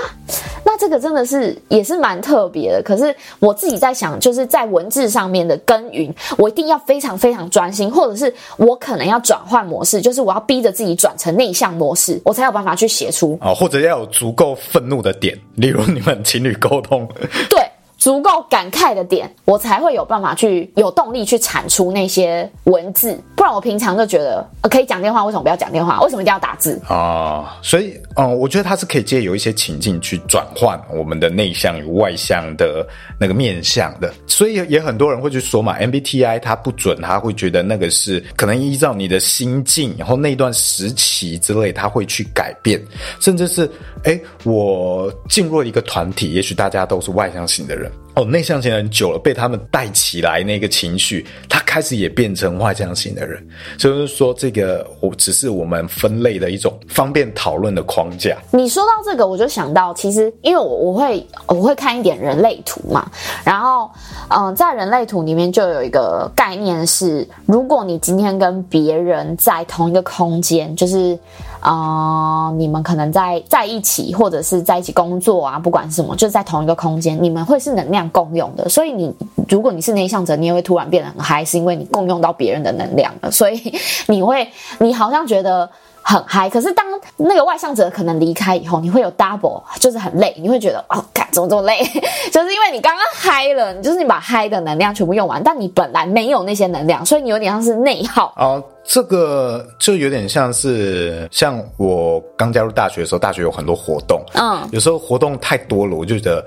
[0.64, 2.82] 那这个真的是也是蛮特别的。
[2.82, 17.08] 可是我自己在想，就是在文字上面的耕耘，我一定要非常非常专心，或者是我可能要转换模式，就是我要逼着自己转成内向模式，我才有办法去写出啊，或者要有足够愤怒的点，例如你们情侣沟通，
[17.50, 17.70] 对。
[17.98, 23.18] 足够感慨的点，我才会有办法去有动力去产出那些文字。
[23.36, 26.00] 不然我平常就觉得，呃，可以讲电话，为什么不要讲电话？
[26.00, 27.48] 为什么一定要打字啊、哦？
[27.60, 32.84] 所以，嗯，我觉得它是可以借由一些情境去转换我们的内向与外向的
[33.20, 34.12] 那个面向的。
[34.26, 42.82] 所以也很多人会去说嘛，MBTI 它不准，他会觉得那个是可能依照你的心境，然后那段时期之类，他会去改变，
[43.20, 43.70] 甚至是，
[44.04, 47.92] 哎，我进入了一个团体，也许大家都是外向型的人。
[48.16, 53.46] 哦，内向型的人久了被他们带起来那个情绪，他开始也变成外向型的人。
[53.78, 58.38] 所以就是说，这个我只是我们分类的一种方便讨论的框架。
[58.52, 63.06] 你说到这个，我就想到，其实因为我我会我会看一点人类图嘛，
[63.44, 63.90] 然后
[64.28, 71.18] 嗯、在人类图里面就有一个概念是，如果你今天跟别人在同一个空间，就是。
[71.68, 78.68] 啊、你们可能在在一起，或者是在一起工作啊，不管是什么，就是在同一个空间，你们会是能量共用的。
[78.68, 79.12] 所以你
[79.48, 83.30] 如果你是内向者，你也会突然变得很嗨，是因为你共用到别人的能量了。
[83.30, 83.74] 所以
[84.06, 84.48] 你会，
[84.78, 85.68] 你好像觉得。
[86.08, 91.84] 很嗨，可是当那个外向者可能离开以后，你会有 double，就是很累，你会觉得哦，干怎么这么累？
[92.30, 98.32] 就是因为你刚刚嗨了，你就是你把嗨的能量全部用完，但你本来没有那些能量，所以你有点像是内耗。
[98.36, 106.46] 哦，这个就有点像是像我刚加入大学的时候，大学有很多活动，嗯，有时候活动太多了，我就觉得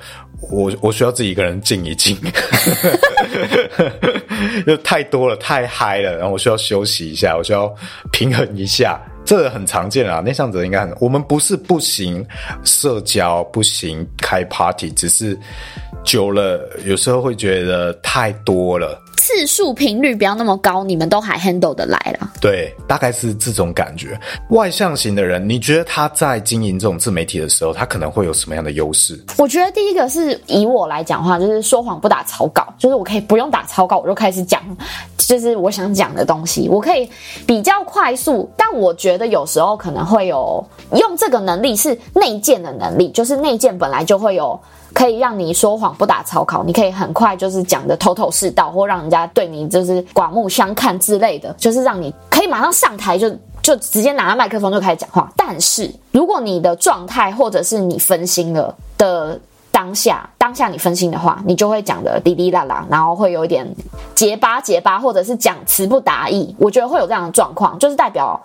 [0.50, 2.18] 我我需要自己一个人静一静，
[4.66, 7.74] 就太多了，太嗨了，然后我需要休息一下，我需要
[8.12, 9.00] 平衡一下。
[9.26, 10.96] 这个很常见啊，内向者应该很。
[11.00, 12.26] 我们不是不行
[12.64, 15.38] 社交，不行开 party，只是
[16.04, 19.00] 久了，有时候会觉得太多了。
[19.20, 22.32] 次数频率不要那么高，你们都还 handle 得来了。
[22.40, 24.18] 对，大概是这种感觉。
[24.52, 29.22] 外向型的人，你觉得他在经营这种自媒体的时候，他可能会有什么样的优势？
[29.38, 34.64] 我觉得第一个是以我来讲的话，就是说谎不打草稿，就是我可以不用打草稿，我就开始讲，
[35.18, 37.10] 就是我想讲的东西，我可以
[37.46, 38.50] 比较快速。
[38.56, 44.58] 但我觉得有时候可能会有用这个能力是内建的能力，就是内建本来就会有。
[44.94, 53.30] 可以让你说谎不打草稿，你可以很快就是讲得头头是道，或让人家对你就是刮目相看之类的，就是让你可以马上上台就
[53.62, 55.32] 就直接拿着麦克风就开始讲话。
[55.38, 59.40] 但是如果你的状态或者是你分心了的
[59.72, 63.68] 当下，当下你分心的话，你就会讲得滴滴啦啦，然后会有一点
[64.16, 66.56] 结巴结巴，或者是讲词不达意。
[66.58, 68.40] 我觉得会有这样的状况，就是代表。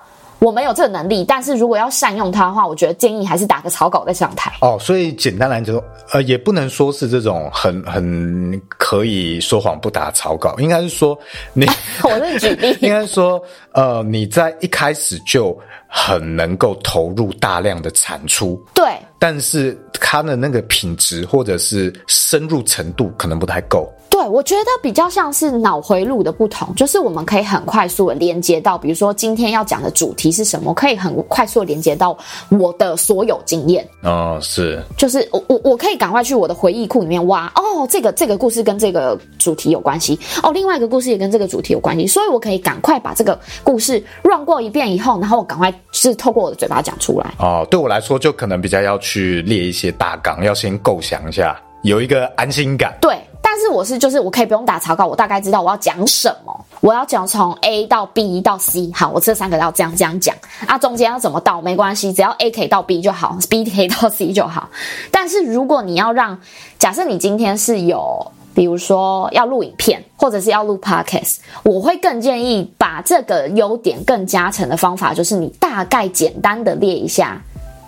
[0.45, 4.53] 我没有这个能力，但是如果要善用它的话，我觉得建议还是打个草稿再上台。
[4.61, 11.19] 哦，所以简单来说，呃，也不能说是这种很 很可以说谎不打草稿，应该是说
[11.55, 11.65] 你，
[12.05, 23.91] 我是举例， 应该说，呃，你在一开始就很能够投入大量的产出，对，但是它的那个品质或者是深入程度可能不太够。
[24.11, 32.17] 对，我觉得比较像是脑回路的不同，就是我们可以很快速的连接到，比如说今天要讲的主题是什么，可以很快速的连接到
[32.51, 33.85] 我的所有经验。
[34.03, 47.35] 哦，是，就是我我我可以赶快去我的回忆库里面挖，哦，这个这个故事跟这个主题有关系，哦，另外一个故事也跟这个主题有关系，所以我可以赶快把这个故事 run 过一遍以后，然后我赶快是透过我的嘴巴讲出来。
[47.41, 52.93] 哦，对我来说就可能比较要去去列一些大纲，要先构想一下，有一个安心感。
[53.01, 53.17] 对。
[53.41, 60.35] 但是我是就是我可以不用打草稿，我大概知道我要讲什么，我要讲从 A 到 B 到 C，好，我这三个要这样这样讲
[60.67, 64.69] 啊，中间要怎么到没关系，只要 A 可以到 B 就好，B 可以到 C 就好。
[65.13, 66.37] 但是如果你要让，
[66.81, 77.41] 假设你今天是有，比如说要录影片或者是要录 Podcast，我会更建议把这个优点更加成的方法，就是你大概简单的列一下。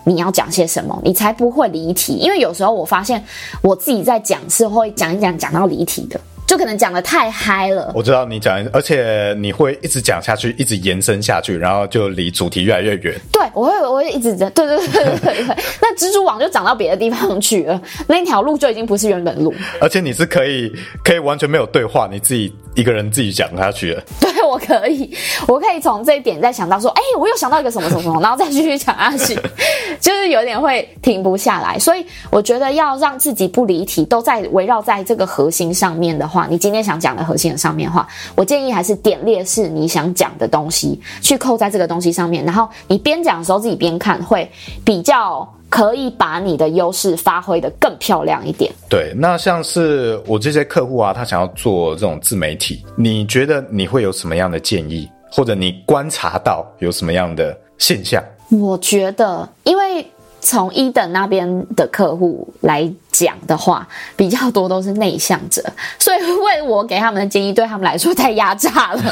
[0.09, 2.15] 你要讲些什么，你才不会离题？
[2.15, 3.23] 因为有时候我发现
[3.61, 6.21] 我自己在讲是会讲一讲讲到离题的。
[6.47, 13.15] 就可能讲的太嗨了，我知道你讲，而且你会一直讲下去，一直延伸下去，然后就离主题越来越远。
[13.33, 15.57] 对，我会，我会一直讲，对对对对对对。
[15.81, 19.53] 那蜘蛛网就长到别的地方去了，那条路就已经不是原本路。
[19.81, 24.03] 而且你是可以，可以完全没有对话，你自己一个人自己讲下去了。
[24.21, 25.13] 对，我可以，
[25.49, 29.35] 我可以从这一点再想到说，哎，我又想到一个什么什么什么，然后再继续讲下去，
[30.01, 31.77] 就是有点会停不下来。
[31.77, 36.36] 所以我觉得要让自己不离题，都在围绕在这个核心上面的话。
[36.37, 44.49] 话，你今天想讲的核心的上面的话，我建议还是点列是你想讲的东西，去扣在这个东西上面，然后你边讲的时候自己边看，会
[44.85, 48.71] 比较可以把你的优势发挥得更漂亮一点。
[48.89, 58.23] 对，那像是我这些客户啊，他想要做这种自媒体，你觉得你会有什么样的建议，或者你观察到有什么样的现象？
[58.51, 60.07] 我觉得，因为。
[60.49, 65.61] 从一等那边的客户来讲的话，比较多都是内向者，
[65.99, 69.03] 所以为我给他们的建议，对他们来说太压榨了，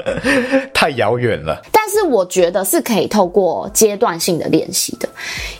[0.72, 1.60] 太遥远了。
[1.70, 5.06] 但是我觉得是可以透过阶段性的练习的，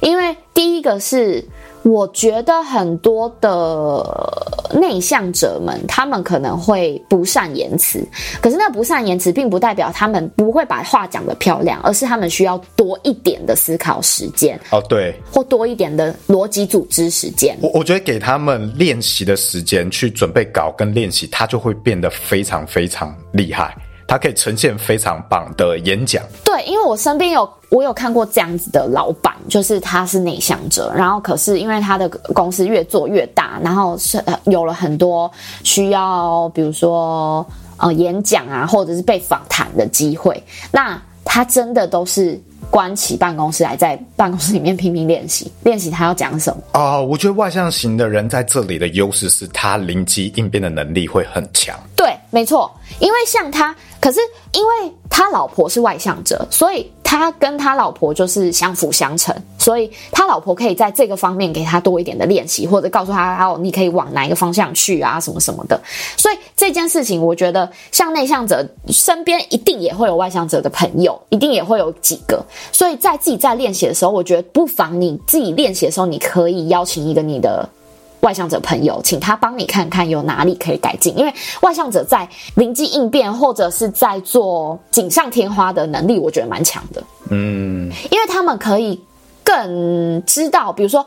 [0.00, 1.46] 因为第一个是。
[1.82, 8.06] 我觉得很多的内向者们，他们可能会不善言辞，
[8.40, 14.58] 可是那不善言辞，并不代表他们不会把话讲得漂亮，而是他们需要多一点的思考时间。
[14.70, 17.56] 哦，对，或多一点的逻辑组织时间。
[17.60, 23.74] 我我觉得给他们练习的时间去准备稿跟练习，他就会变得非常非常厉害。
[24.06, 26.22] 他可以呈现非常棒的演讲。
[26.44, 35.30] 对，因为我身边有我有看过这样子的老板，就是他是内向者，然后可是因为他的公司越做越大，然后是有了很多
[35.64, 37.46] 需要，比如说
[37.78, 42.38] 呃演讲啊，或者是被访谈的机会，那他真的都是
[42.72, 46.62] 关起办公室来，在办公室里面拼命练习，练习他要讲什么。
[46.72, 51.78] 哦，我觉得外向型的人在这里的优势是他灵机应变的能力会很强。
[51.94, 54.20] 对，没错，因为像他，可是
[54.54, 56.90] 因为他老婆是外向者，所以。
[57.18, 65.80] 他跟他老婆就是相辅相成，所以他老婆可以在这个方面给他多一点的练习，或者告诉他哦，你可以往哪一个方向去啊，什么什么的。
[66.16, 72.44] 所以这件事情，我觉得像内向者身边一定也会有外向者的朋友，一定也会有几个。
[72.72, 77.68] 所以在自己在练习的时候，我觉得不妨你自己练习的时候，你可以邀请一个你的。
[78.22, 87.02] 外向者朋友，请他帮你看看有哪里可以改进，因为外向者在灵机应变或者是在做锦上添花的能力，我觉得蛮强的。
[87.30, 89.00] 嗯，因为他们可以
[89.42, 91.04] 更知道，比如说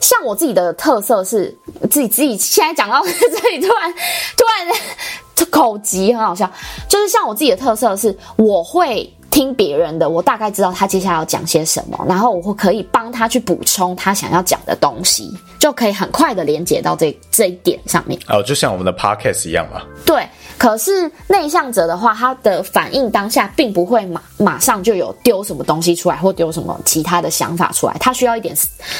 [0.00, 1.56] 像我自己的特色是
[1.90, 3.92] 自己自己现在讲到这里，突然
[4.36, 6.50] 突然口急，很好笑。
[6.88, 9.10] 就是像我自己的特色是，我会。
[9.30, 18.18] 听别人的，我大概知道他接下来要讲些什么，然后我会可以帮他去补充他想要讲的东西，就可以很快的连接到这这一点上面。
[18.28, 19.82] 哦，就像我们的 podcast 一样嘛。
[20.06, 28.54] 对，可是内向者的话，他的反应当下并不会马马上就有丢什么东西出来，或丢什么其他的想法出来，他需要一点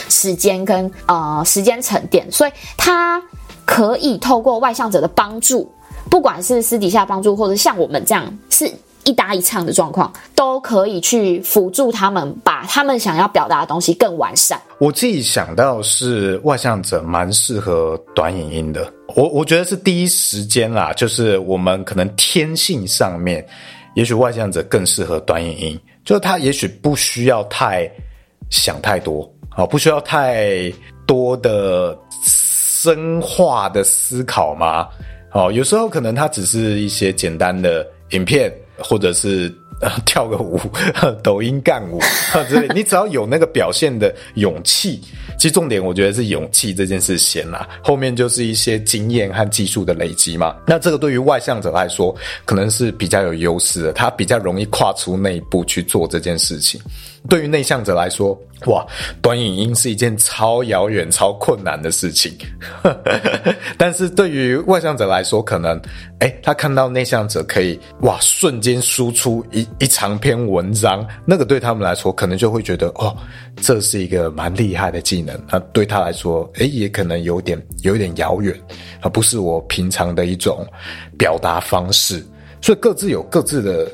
[0.09, 3.23] 时间跟呃时间沉淀，所以他
[3.65, 5.71] 可以透过外向者的帮助，
[6.11, 8.71] 不管是私底下帮助，或者像我们这样是。
[9.07, 14.61] 一搭一唱的状况，都可以去辅助他们，把他们想要表达的东西更完善。
[14.79, 23.47] 我自己想到是外向者蛮适合短影音的，我我觉得是第一时间啦，就是我们可能天性上面，
[23.95, 27.89] 也许外向者更适合短影音，就是他也许不需要太
[28.51, 30.71] 想太多，好，不需要太
[31.07, 34.89] 多的深化的思考嘛，
[35.31, 38.53] 好，有时候可能他只是一些简单的影片。
[38.79, 40.61] 或者是呃 跳个舞，
[41.23, 42.01] 抖音干舞
[42.49, 45.01] 之类，你只要有那个表现的勇气，
[45.39, 50.57] 其实重点我觉得是勇气这件事先啦，后面就是一些经验和技术的累积嘛。
[50.67, 56.81] 那这个对于外向者来说，可能是比较有优势的，他比较容易跨出那一步去做这件事情。
[57.29, 58.87] 对于内向者来说，哇，
[59.21, 62.33] 短影音是一件超遥远、超困难的事情。
[63.77, 65.81] 但是对于外向者来说，可能，
[66.21, 73.17] 诶，他看到内向者可以哇，瞬间输出一一长篇文章，那个对他们来说，可能就会觉得，哦，
[73.61, 75.39] 这是一个蛮厉害的技能。
[75.51, 78.55] 那对他来说，诶，也可能有点有点遥远，
[79.03, 80.67] 而不是我平常的一种
[81.19, 82.25] 表达方式。
[82.63, 83.91] 所以各自有各自的。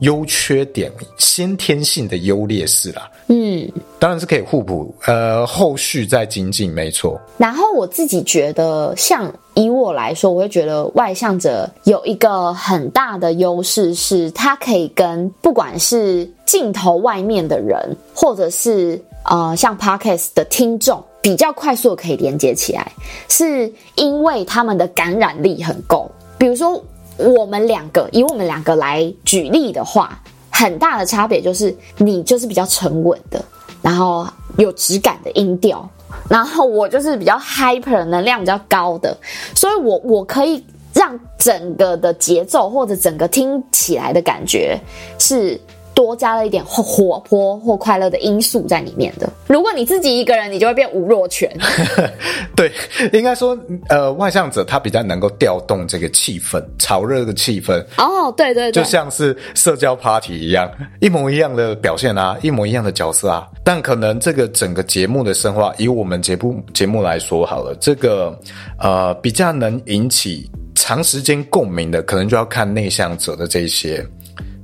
[0.00, 7.20] 优缺点、先天性的优劣势啦，嗯，当然是可以互补，呃，后续再精进，没错。
[7.36, 22.90] 然后我自己觉得，像以我来说，我会觉得外向者有一个很大的优势，是他可以跟不管是镜头外面的人，或者是呃像 Podcast 的听众，比较快速的可以连接起来，
[23.28, 26.82] 是因为他们的感染力很够，比如说。
[27.20, 33.42] 我们两个以我们两个来举例的话，很大的差别就是你就是比较沉稳的，
[33.82, 35.88] 然后有质感的音调，
[36.28, 39.16] 然后我就是比较 hyper 能量比较高的，
[39.54, 44.78] 所以我我可以让整个的节奏或者整个听起来的感觉
[45.18, 45.60] 是。
[46.00, 49.28] 多加了一点活活泼或快乐的因素在里面的。
[49.46, 51.54] 如果你自己一个人，你就会变吴若权。
[52.56, 52.72] 对，
[53.12, 53.58] 应该说，
[53.90, 57.84] 呃，外向者他比较能够调动这个气氛，炒热的气氛。
[57.98, 63.46] 哦，对对对，就像是社交 party 一样，一模一样的表现啊，一模一样的角色啊。
[63.62, 68.34] 但可能这个整个节目的深化，以我们节目节目来说好了，这个
[68.78, 74.02] 呃比较能引起长时间共鸣的，可能就要看内向者的这些。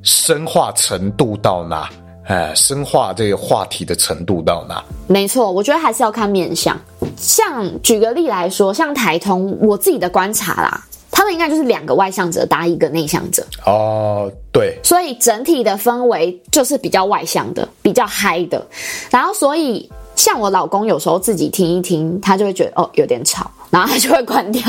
[0.06, 1.90] 深化程度到哪？
[2.28, 4.82] 哎，深化这个话题的程度到哪？
[5.08, 6.76] 没错，我觉得还是要看面相。
[7.16, 13.44] 像举个例来说，像台通，我自己的观察啦，他们应该就是两个外向者搭一个内向者。
[13.64, 14.78] 哦，对。
[14.82, 18.64] 所以整体的氛围就是比较外向的，比较嗨的。
[19.10, 24.62] 然后，所以像我老公有时候自己听一听，他就会觉得哦，有点吵，然后他就会关掉。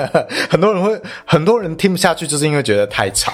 [0.48, 3.32] 很多人会，很多人听不下去，就是因为觉得太吵。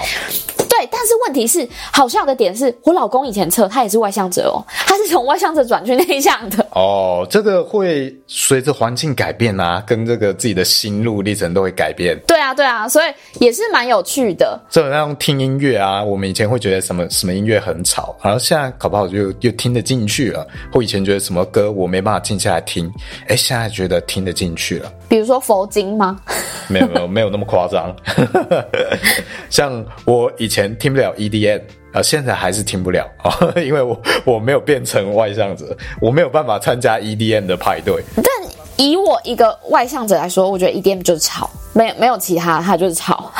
[0.68, 7.26] 对，但是问题是，好笑的点是我老公以前测他也是外向者哦，他是从外向者转去内向的哦。
[7.30, 12.18] 这个会随着环境改变啊，跟这个自己的心路历程都会改变。
[12.26, 13.04] 对啊，对啊，所以
[13.40, 14.60] 也是蛮有趣的。
[14.68, 20.46] 就好像听音乐啊，我们以前会觉得什么什么音乐很吵，然后现在搞不好就又听得进去了。
[20.70, 22.92] 或以前觉得什么歌我没办法静下来听，
[23.28, 24.92] 哎，现在觉得听得进去了。
[25.08, 26.18] 比如说佛经吗？
[26.68, 27.94] 没有没有没有那么夸张。
[29.48, 31.60] 像我以前听不了 EDM
[31.92, 38.02] 啊，现在还是听不了啊， 因为我我没有变成外向者，我没有办法参加 EDM 的派对。
[38.16, 38.24] 但
[38.76, 43.32] 以我一个外向者来说，我觉得 EDM 就是吵，没有没有其他，它就是吵。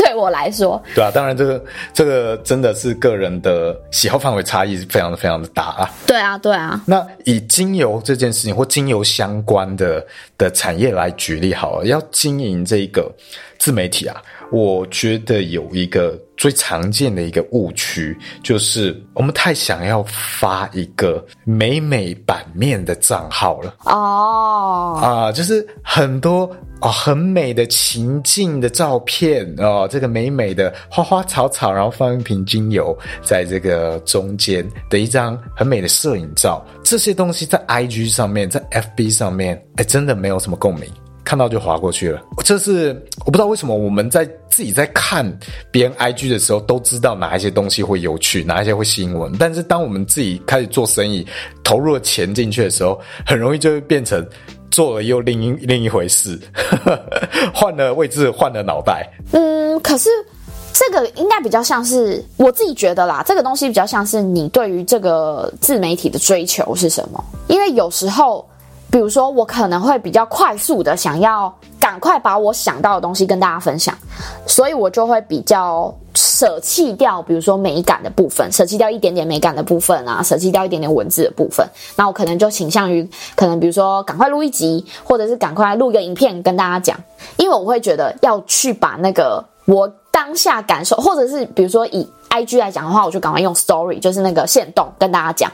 [0.00, 5.90] 对我来说，对啊，当然这个这个真的是个人的喜好范围差异是非常的非常的大啊。
[6.06, 6.80] 对啊，对啊。
[6.86, 10.04] 那以精油这件事情或精油相关的
[10.38, 13.12] 的产业来举例好了，要经营这个
[13.58, 14.16] 自媒体啊。
[14.50, 26.50] 我觉得有一个最常见的一个误区，就是我们太想要发一个美美版面的账号了哦啊，就是很多
[26.80, 40.88] 哦很美的情境的照片哦，这个美美的花花草草，然后放一瓶精油在这个中间的一张很美的摄影照，这些东西在 IG 上面，在 FB 上面，哎，真的没有什么共鸣。
[41.22, 42.88] 看到就划过去了，这是
[43.20, 45.24] 我不知道为什么我们在自己在看
[45.70, 49.36] 别人 IG 的时候，都知道哪一些东西会有趣，哪一些会吸引我们。
[49.38, 51.24] 但是当我们自己开始做生意，
[51.62, 54.26] 投入了钱进去的时候，很容易就会变成
[54.70, 56.38] 做了又另一另一回事，
[57.54, 59.08] 换了位置，换了脑袋。
[59.32, 60.08] 嗯，可是
[60.72, 67.24] 这个应该比较像是我自己觉得啦，这个东西比较像是你对于这个自媒体的追求是什么？
[67.48, 68.46] 因为有时候。
[68.92, 73.96] 比如说，我可能会比较快速的想要赶快把我想到的东西跟大家分享，
[74.48, 81.66] 所以我就会比较舍弃掉，比如说美感的部分，舍弃掉一点点美感的部分啊，舍弃掉一点点文字的部分。
[81.96, 86.98] 那我可能就倾向于，可能比如说赶快录一集，或者是赶快录个影片跟大家讲，
[87.36, 95.52] 因为我会觉得要去把那个我当下感受，或者是比如说以 IG 来讲的话，我就赶快用 Story，就是那个线动跟大家讲。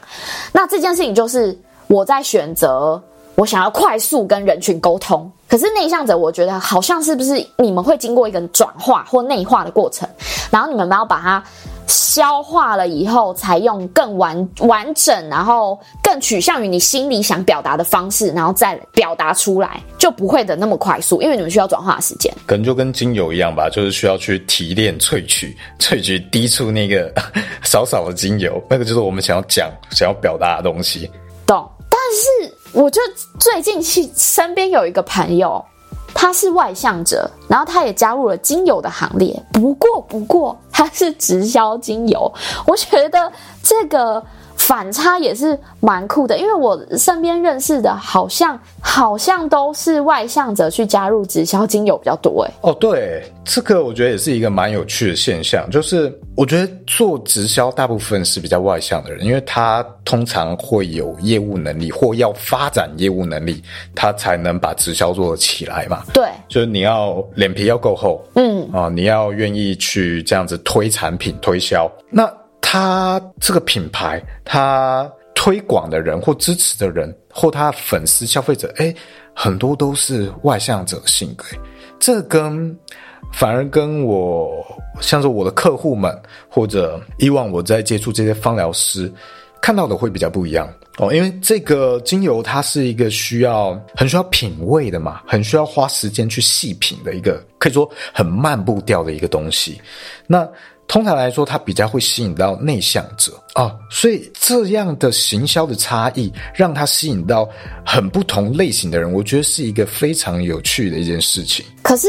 [0.53, 3.03] 那这件事情就是我在选择。
[3.39, 10.09] 我想要快速跟人群沟通，可是内向者，我觉得好像是不是你们会经过一个转化或内化的过程，
[10.51, 11.43] 然后你们要把它
[11.87, 22.33] 消化了以后，才用更完完整，然后更取向于你心里想表达的方式，然后再表达出来，就不会的那么快速，因为你们需要转化的时间。
[22.45, 27.13] 可能就跟精油一样吧，就是需要去提炼、萃取、萃取，滴出那个
[27.63, 31.09] 少少的精油，那个就是我们想要讲、想要表达的东西。
[32.77, 33.01] 我就
[33.41, 35.65] 最近去身边有一个朋友，
[36.15, 39.43] 他是外向者，然后他也加入了精油的行列。
[39.51, 42.31] 不过，不过他是直销精油，
[42.67, 44.23] 我觉得这个。
[44.67, 52.51] 反差也是蛮酷的，因为我身边认识的，好像好像都是外向者去加入直销精油比较多诶。
[52.63, 63.63] 哦，对，这个我觉得也是一个蛮有趣的现象，就是我觉得做直销大部分是比较外向的人，因为他通常会有业务能力或要发展业务能力，
[63.95, 66.03] 他才能把直销做起来嘛。
[66.13, 72.29] 对，就是你要脸皮要够厚，嗯啊、哦，你要愿意去这样子推产品推销，那。
[72.69, 78.93] 他这个品牌，他推广的人或支持的人，或他粉丝、消费者，诶，
[79.33, 81.45] 很多都是外向者性格。
[82.01, 82.77] 这跟
[83.33, 84.67] 反而跟我，
[85.01, 89.11] 像是我的客户们，或者以往我在接触这些芳疗师
[89.63, 91.15] 看到的会比较不一样哦。
[91.15, 99.81] 因为这个精油它是一个需要很需要品味的嘛，很需要花时间去细品的一个，可以说很慢步调的一个东西。
[100.27, 100.49] 那。
[100.89, 107.49] 通常来说，它比较会吸引到内向者啊，所以这样的行销的差异，让它吸引到
[107.85, 111.65] 很不同类型的人，我觉得是一个非常有趣的一件事情。
[111.83, 112.09] 可是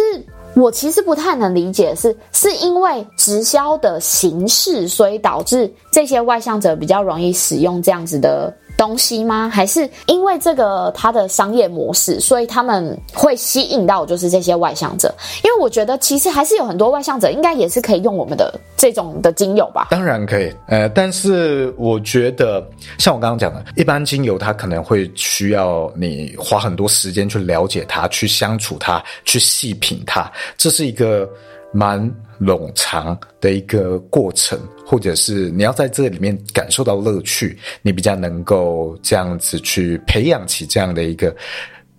[0.55, 8.55] 我其实不太能理解是，是是因为直销的形式，所以导致这些外向者比较容易使用这样子的。
[8.77, 9.49] 东西吗？
[9.51, 15.13] 还是因为这个它的商业模式，所以他们会吸引到就是这些外向者？
[15.43, 19.87] 因为我觉得其实还是有很多外向者，应该也是可以用我们的这种的精油吧？
[19.89, 22.63] 当然可以，呃，但是我觉得
[22.99, 31.27] 像我刚刚讲的，一般精油它可能会需要你花很多时间去了解它，去相处它，去细品它，这是一个
[31.73, 32.13] 蛮。
[32.39, 41.35] 冗长的一个过程，或者是你要在这里面感受到乐趣，你比较能够这样子去培养起这样的一个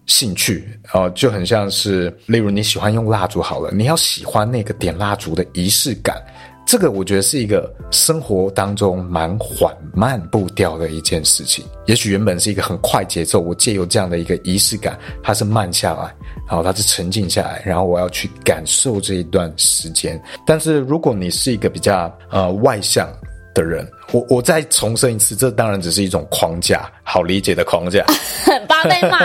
[0.07, 6.23] 兴趣哦，就很像是，例如你喜欢用蜡烛好了，你要喜欢那个点蜡烛的仪式感。
[6.65, 11.65] 这个我觉得是一个生活当中蛮缓慢步调的一件事情。
[11.87, 16.15] 也许原本是一个很快节奏，我借由这样的一个仪式感，它是慢下来，
[16.49, 20.21] 然后它是沉静下来，然后我要去感受这一段时间。
[20.47, 23.07] 但是如果你是一个比较呃外向
[23.55, 28.05] 的人，我我再重申一次，这当然只是一种框架，好理解的框架。
[28.67, 29.19] 八倍嘛？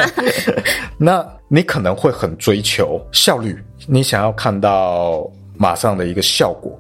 [0.99, 3.57] 那你可能会很追求效率，
[3.88, 6.78] 你想要看到马上的一个效果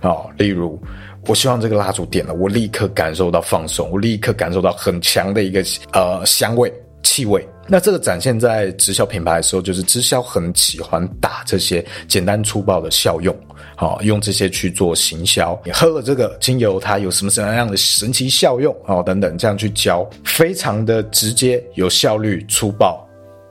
[0.00, 0.78] 啊、哦，例如。
[1.26, 5.64] 我希望这个蜡烛点了，我立刻感受到放松，我立刻感受到很强的一个
[5.94, 6.70] 呃香味、
[7.04, 7.46] 气味。
[7.68, 13.34] 那这个展现在直销品牌的时候，就是直销很喜欢打这些简单粗暴的效用，
[13.76, 15.58] 好、哦，用这些去做行销。
[15.64, 23.00] 你喝了这个精油，它有什么什么样的神奇效用哦，等等，这样去教，非常的直接、有效率、粗暴。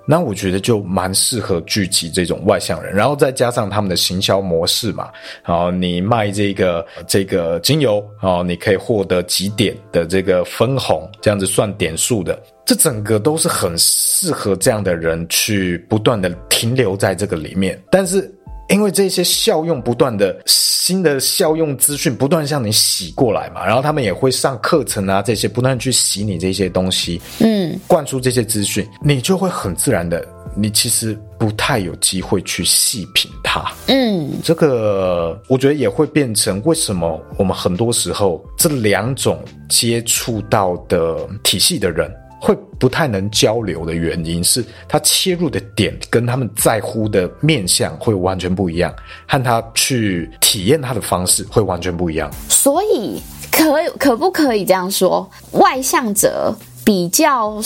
[0.05, 5.09] 那我觉得就蛮适合聚集这种外向人，然后再加上他们的行销模式嘛，
[5.45, 18.33] 然后你卖这个这个精油，哦，你可以获得几点的这个分红，这样子算点数的，这整个都是很适合这样的人去不断的停留在这个里面，但是。
[18.69, 42.11] 因为这些效用不断的新的效用资讯不断向你洗过来嘛，然后他们也会上课程啊，这些不断去洗你这些东西，嗯，灌输这些资讯，你就会很自然的，你其实不太有机会去细品它，嗯，这个我觉得也会变成为什么我们很多时候这两种接触到的体系的人。
[42.43, 48.93] 会不太能交流的原因是，他切入的点跟他们在乎的面向会完全不一样，
[49.25, 52.29] 和他去体验他的方式会完全不一样。
[52.49, 55.25] 所以，可可不可以这样说？
[55.51, 57.61] 外向者比较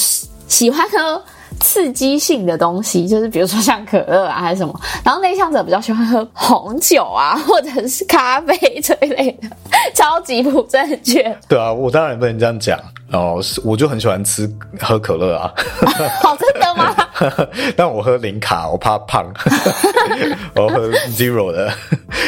[0.48, 1.20] 喜欢喝
[1.60, 4.80] 刺激性的东西， 就是比如说像可乐啊，还是什么。
[5.04, 9.50] 然后内向者比较喜欢喝红酒啊， 或者是咖啡这一类的。
[9.94, 11.24] 超级不正确。
[11.48, 12.80] 对啊，我当然不能这样讲。
[13.12, 14.50] 哦，我就很喜欢吃
[14.82, 15.54] 喝可乐啊。
[16.22, 16.94] 好，真的吗？
[17.78, 19.26] 但我喝零卡，我怕胖。
[20.56, 21.72] 我喝 zero 的，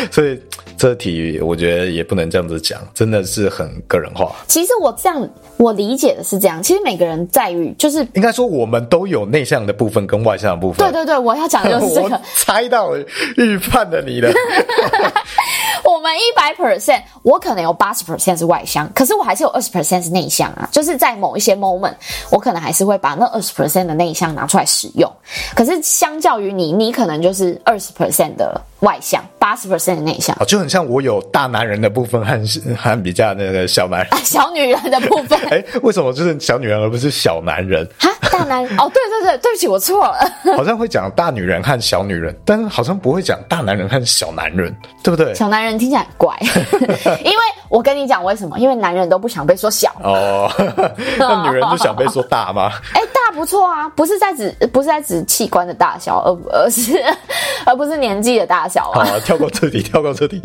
[0.10, 0.42] 所以
[0.80, 4.34] 这题我觉得也不能这样子讲，真的是很个人化。
[4.48, 6.64] 其实我这样，我理解的是这样。
[6.64, 10.88] 其实每个人在于，就是应该说我们都有内向的部分跟外向的部分。
[10.88, 12.22] 对对对，我要讲的就是这个。
[12.34, 13.06] 猜到了，
[13.36, 14.32] 预判了你的。
[15.84, 20.68] 我们一百 percent，我可能有八十 percent 是外向，可是我还是有二十 percent 是内向啊。
[20.72, 21.94] 就是在某一些 moment，
[22.30, 25.12] 我可能还是会把那二十 percent 的内向拿出来使用。
[25.56, 30.38] 可是相较于你，你可能就是二十 percent 的外向，八十 percent 的内向。
[30.48, 32.40] 就很像我有大男人的部分和
[32.78, 35.40] 和比较那个小男人、啊、小女人的部分。
[35.50, 37.88] 哎，为什么就是小女人而不是小男人？
[38.00, 38.10] 哈，
[38.40, 40.20] 大男人哦，对对对，对不起，我错了。
[40.56, 45.34] 好像会讲大女人和小女人，但是好像不会讲大男人和小男人，对不对？
[45.34, 45.70] 小男人。
[45.80, 46.36] 听起来很怪，
[47.24, 47.38] 因为
[47.70, 48.60] 我跟你讲为什么？
[48.60, 50.52] 因为男人都不想被说小哦，
[51.18, 52.70] 那女人就想被说大吗？
[52.94, 57.02] 哎、欸，大不错啊，不是在指不是在指器官的大小，而而是
[57.66, 59.06] 而不是年纪的大小啊。
[59.06, 60.42] 好，跳过这题，跳过这题。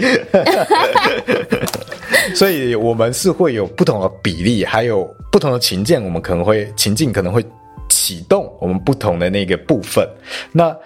[2.35, 7.45] 所以，我们是会有不同的比例，还有不同的情境，我们可能会情境可能会
[8.05, 10.07] 启动我们不同的那个部分。
[10.53, 10.77] 那。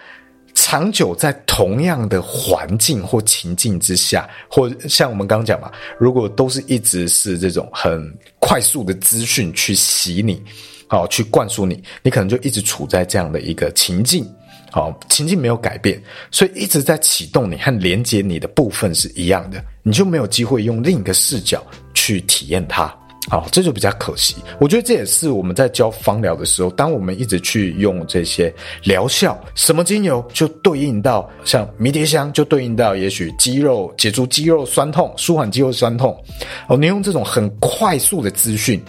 [0.55, 10.43] 长久在同样的环境或情境之下，或像我们刚刚讲嘛，如果都是一直是这种很快速的资讯去洗你，
[10.89, 14.29] 好，去灌输你，你可能就一直处在这样的一个情境，
[14.73, 16.03] 好，情境没有改变，
[16.33, 21.65] 所以一直在启动你和连接你的部分是一样的，你就没有机会用另一个视角
[21.95, 22.93] 去体验它。
[23.29, 24.37] 好，这就比较可惜。
[24.59, 28.53] 我觉得这也是我们在教芳疗的时候，当我们一直去用这些
[28.85, 36.17] 疗效，什么精油就对应到像迷迭香，就对应到也许肌肉解除肌肉酸痛、舒缓肌肉酸痛。
[36.69, 38.83] 哦，你用这种很快速的资讯，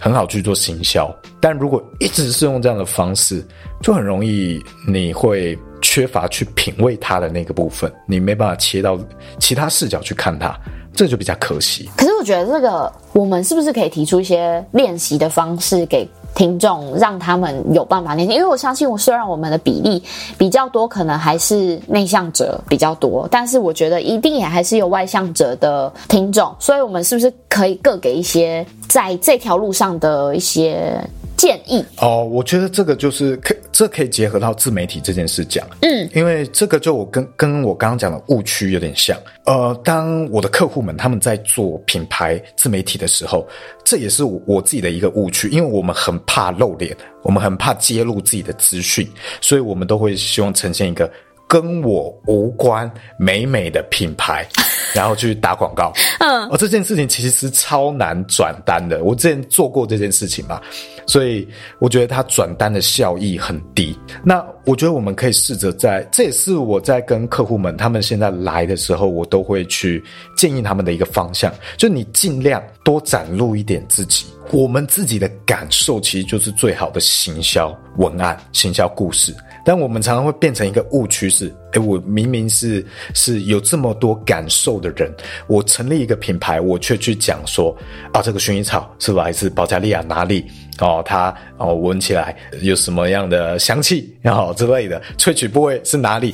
[0.00, 1.08] 很好去做行销。
[1.40, 3.46] 但如果一直是用这样的方式，
[3.80, 8.98] 就很容易你会缺乏去品味它的那个部分，你没办法切到
[9.38, 10.58] 其他视角去看它。
[10.96, 11.90] 这就比较可惜。
[11.96, 18.34] 可是我觉得这个，我们是不是可以提出一些练习的方式给听众，让他们有办法练习？
[18.34, 20.00] 因为我相信，我虽然我们的比例
[20.38, 26.54] 比较多，可能还是内向者比较多，但是我觉得一定也还是有外向者的听众。
[26.60, 30.96] 所以，我们是不是可以各给一些在这条路上的一些？
[31.36, 31.84] 建议。
[31.98, 43.46] 哦，我觉得这个就是可，这可以结合到自媒体这件事讲，嗯，因为这个就我跟跟我刚刚讲的误区有点像，呃，当我的客户们他们在做品牌自媒体的时候，
[43.84, 49.08] 这也是我，我自己的一个误区，因为我们很怕露脸，我们很怕揭露自己的资讯，
[49.40, 51.10] 所以我们都会希望呈现一个。
[51.54, 54.44] 跟我无关美美的品牌，
[54.92, 55.92] 然后去打广告。
[56.18, 59.04] 嗯，而这件事情其实是超难转单的。
[59.04, 60.60] 我之前做过这件事情嘛，
[61.06, 61.46] 所以
[61.78, 63.96] 我觉得它转单的效益很低。
[64.24, 70.02] 那我觉得我们可以试着在，这也是我在跟客户们他们现在来的时候，我都会去
[70.36, 74.26] 建议他们的一个方向，就你尽量多展露一点自己。
[74.50, 79.32] 我们自己的感受其实就是最好的行销文案、行销故事。
[79.64, 82.84] 但我们常常会变成一个误区，是，诶，我明明是
[83.14, 85.10] 是有这么多感受的人，
[85.46, 87.76] 我成立一个品牌，我却去讲说，
[88.12, 90.44] 啊，这个薰衣草是来自保加利亚哪里？
[90.80, 96.32] 哦，它哦闻起来有什么样的香气，然后之类的，萃取部位是哪里？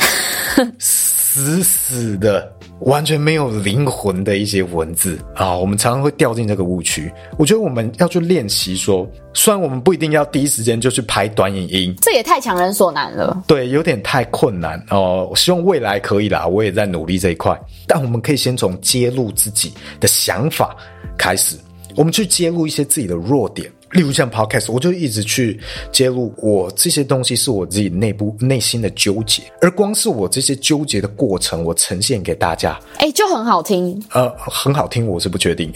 [1.31, 2.53] 死死的。
[2.81, 7.12] 完全没有灵魂的一些文字啊，我们常常会掉进这个误区。
[7.37, 13.45] 我觉得我们要去练习说，虽然我们不一定要第一时间就去拍短影音，这也太强人所难了。
[13.47, 15.28] 对，有点太困难哦。
[15.31, 17.55] 我希望未来可以啦，我也在努力这一块。
[17.87, 20.74] 但我们可以先从揭露自己的想法
[21.18, 21.55] 开始，
[21.97, 23.70] 我们去揭露一些自己的弱点。
[23.93, 25.59] 例如像 Podcast，我就一直去
[25.91, 34.01] 揭露我这些东西是我自己内部内心的纠结，而光是我这些纠结的过程，我呈现给大家，哎、欸，就很好听。
[34.12, 35.70] 呃，很好听，我是不确定。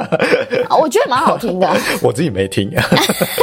[0.80, 1.70] 我觉得蛮好听的，
[2.02, 2.72] 我自己没听，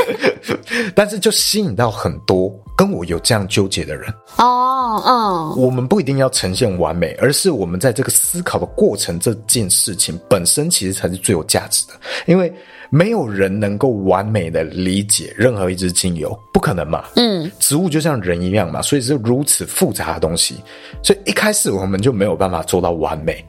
[0.96, 4.12] 但是就吸引到很多跟我有这样纠结的人。
[4.38, 11.94] 哦，嗯，我们不一定要呈现完美，而是我们在这个思考的过程，这件事情本身其实才是最有价值的，
[12.26, 12.52] 因为。
[12.92, 17.06] 没有人能够完美的理解任何一支精油，不可能嘛？
[17.16, 20.56] 嗯，植物就像人一样嘛，所以是如此复杂的东西，
[21.04, 23.46] 所以一开始我们就没有办法做到完美。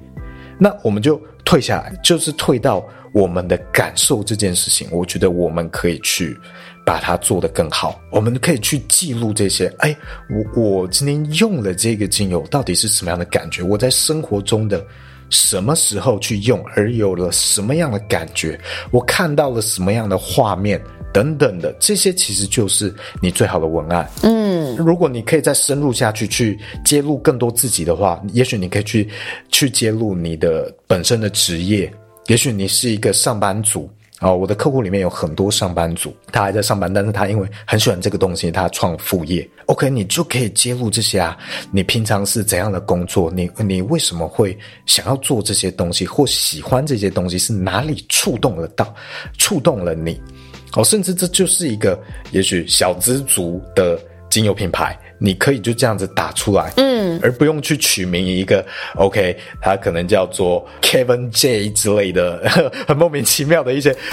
[0.58, 4.86] 那我们就退下来，就是退到我们的感受这件事情。
[4.90, 6.38] 我觉得我们可以去
[6.84, 9.72] 把它做得更好，我们可以去记录这些。
[9.78, 9.96] 哎，
[10.54, 13.62] 我我今天用了这个精油，到底是什么样的感觉？
[13.62, 14.84] 我在生活中的。
[15.30, 18.60] 什么时候去用，而有了什么样的感觉？
[18.90, 20.80] 我看到了什么样的画面
[21.12, 24.08] 等等的，这些其实就是你最好的文案。
[24.22, 29.08] 嗯，如果你可以再深入下去，去揭露更多自己的话，也许你可以去
[29.48, 31.92] 去揭露你的本身的职业，
[32.26, 33.88] 也许你是一个上班族。
[34.20, 39.48] 哦，我的客户里面有很多上班族，他还在上班，但是他因为很喜欢这个东西，他创副业。
[39.64, 41.38] OK，你就可以揭露这些啊，
[41.70, 43.30] 你平常是怎样的工作？
[43.30, 47.38] 你你为什么会想要做这些东西，或喜欢这些东西？
[47.38, 48.94] 是哪里触动了到，
[49.38, 50.20] 触动了你？
[50.74, 51.98] 哦，甚至这就是一个
[52.30, 53.98] 也许小资族的
[54.28, 54.98] 精油品牌。
[55.20, 58.64] 你可以就这样子打出来，嗯，而不用去取名一个
[58.96, 62.42] ，OK，它可能叫做 Kevin J 之类的，
[62.88, 63.94] 很莫名其妙的一些。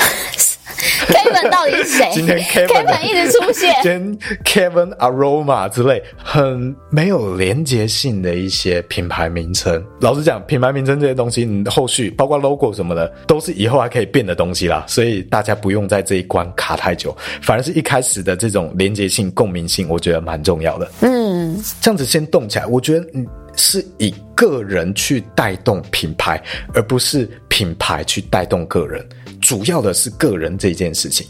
[1.37, 2.09] Kevin 到底是谁？
[2.13, 9.83] 今天 Kevin, Kevin 一直出现， 今天 Kevin Aroma 之类，很没有连结性的一些品牌名称。
[10.01, 14.83] 老实讲，品牌名称这些东西，你后续包括 logo 什么的，都是以后还可以变的东西啦。
[14.87, 20.91] 所以大家不用在这一关卡太久，反而是一开始的这种连结性、共鸣性，我觉得蛮重要的。
[21.01, 23.25] 嗯，这样子先动起来，我觉得你
[23.55, 26.41] 是以个人去带动品牌，
[26.73, 29.03] 而不是品牌去带动个人。
[29.47, 31.25] 主要的是个人这件事情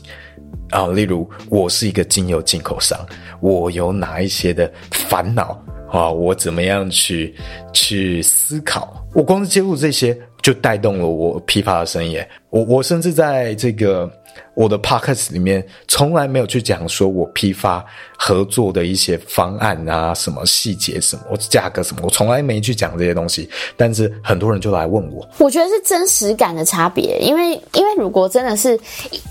[0.71, 2.99] 啊，例如我是一个精油进口商，
[3.41, 6.09] 我有哪一些的烦恼啊？
[6.09, 7.35] 我怎么样去
[7.73, 9.05] 去思考？
[9.13, 12.19] 我光是接触这些，就带动了我批发的生意。
[12.49, 14.11] 我我甚至在这个。
[14.53, 17.83] 我的 podcast 里面从来没有去讲说我批发
[18.17, 23.49] 合作的一些方案啊，什么细节什么，我价格什么，我从来没去讲这些东西。
[23.75, 28.79] 但是很多人就来问我，我觉得是真实感的差别，因为因为如果真的是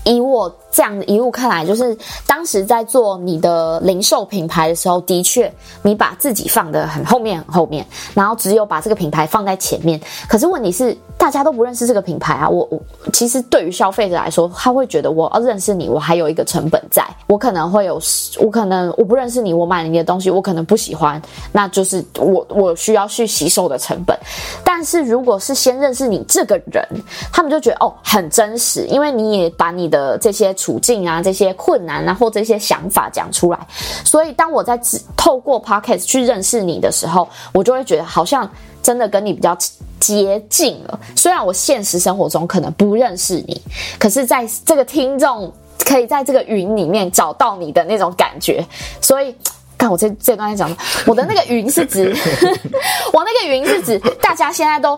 [0.03, 5.51] 以我这样一路看来，就是当时在做你的零售品牌的时候，的确
[5.81, 9.99] 你把自己放得很后面很后面，然后只有把这个品牌放在前面。
[10.27, 12.81] 可是问题是大家都不认识这个品牌啊，我我
[13.11, 14.96] 其实对于消费者来说，他会觉。
[14.97, 18.01] 觉得我要认识你，我还有一个成本在，我可能会有，
[18.39, 21.21] 我可能我不认识你，我买了你的东西，我可能不喜欢，
[21.51, 24.17] 那就是我我需要去吸收的成本。
[24.63, 26.83] 但是如果是先认识你这个人，
[27.31, 33.67] 他们就觉得哦很真实，因为你也把你的这些处境啊、这些困难啊或这些想法讲出来，
[34.03, 34.79] 所以当我在
[35.15, 38.49] 透过 Podcast 去认识你的时候，我就会觉得好像
[38.81, 39.55] 真的跟你比较。
[39.99, 43.61] 接近了，虽然我现实生活中可能不认识你，
[43.99, 45.51] 可是在这个听众
[45.85, 48.65] 可以在这个云里面找到你的那种感觉，
[49.01, 49.35] 所以
[49.77, 52.15] 看我这这段在讲，我的那个云是指，
[53.13, 54.97] 我那个云是指大家现在都。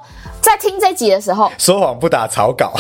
[0.49, 2.73] 在听这集的时候，说谎不打草稿，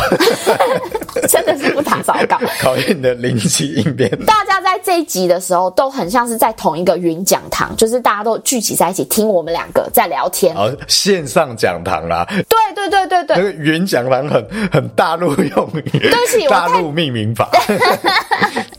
[1.29, 4.09] 真的是不打草稿，考验你的灵机应变。
[4.25, 10.55] 大家在这一集的时候，都很像是在同一个云讲堂，就是大家都聚集在一起听我们两个在聊天。
[10.55, 12.25] 哦，线上讲堂啦。
[12.27, 17.49] 对对对对对，那个云讲堂很很大陆用语，对不起，大陆命名法。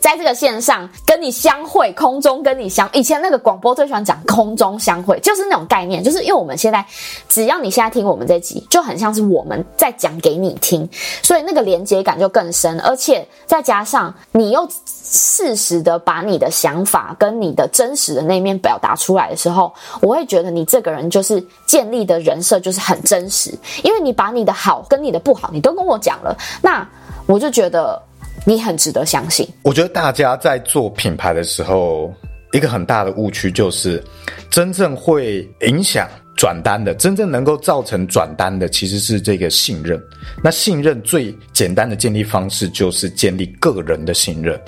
[0.00, 6.84] 在这个线上跟你相会，空中跟你相，以前那个广播最喜欢讲空中相会，就是那种概念，就是因为我们现在
[7.28, 10.88] 只要你现在听我们这集，就很像是我们在讲给你听，
[11.22, 23.52] 所以那个连接感就更深，而且再加上你又适时的把你的想法跟你的真实的那一面表达出来的时候，我会觉得你这个人就是建立的人设就是很真实，
[23.84, 26.88] 因为因为你把你的好跟你的不好你都跟我讲了，那
[27.26, 28.00] 我就觉得。
[28.46, 29.46] 你很值得相信。
[29.64, 32.10] 我觉得大家在做品牌的时候，
[32.52, 34.02] 一个很大的误区就是，
[34.48, 40.02] 真正会影响转单的，真正能够造成转单的，其实是这个信任。
[40.42, 44.58] 那信任最简单的建立方式，就是建立个人的信任，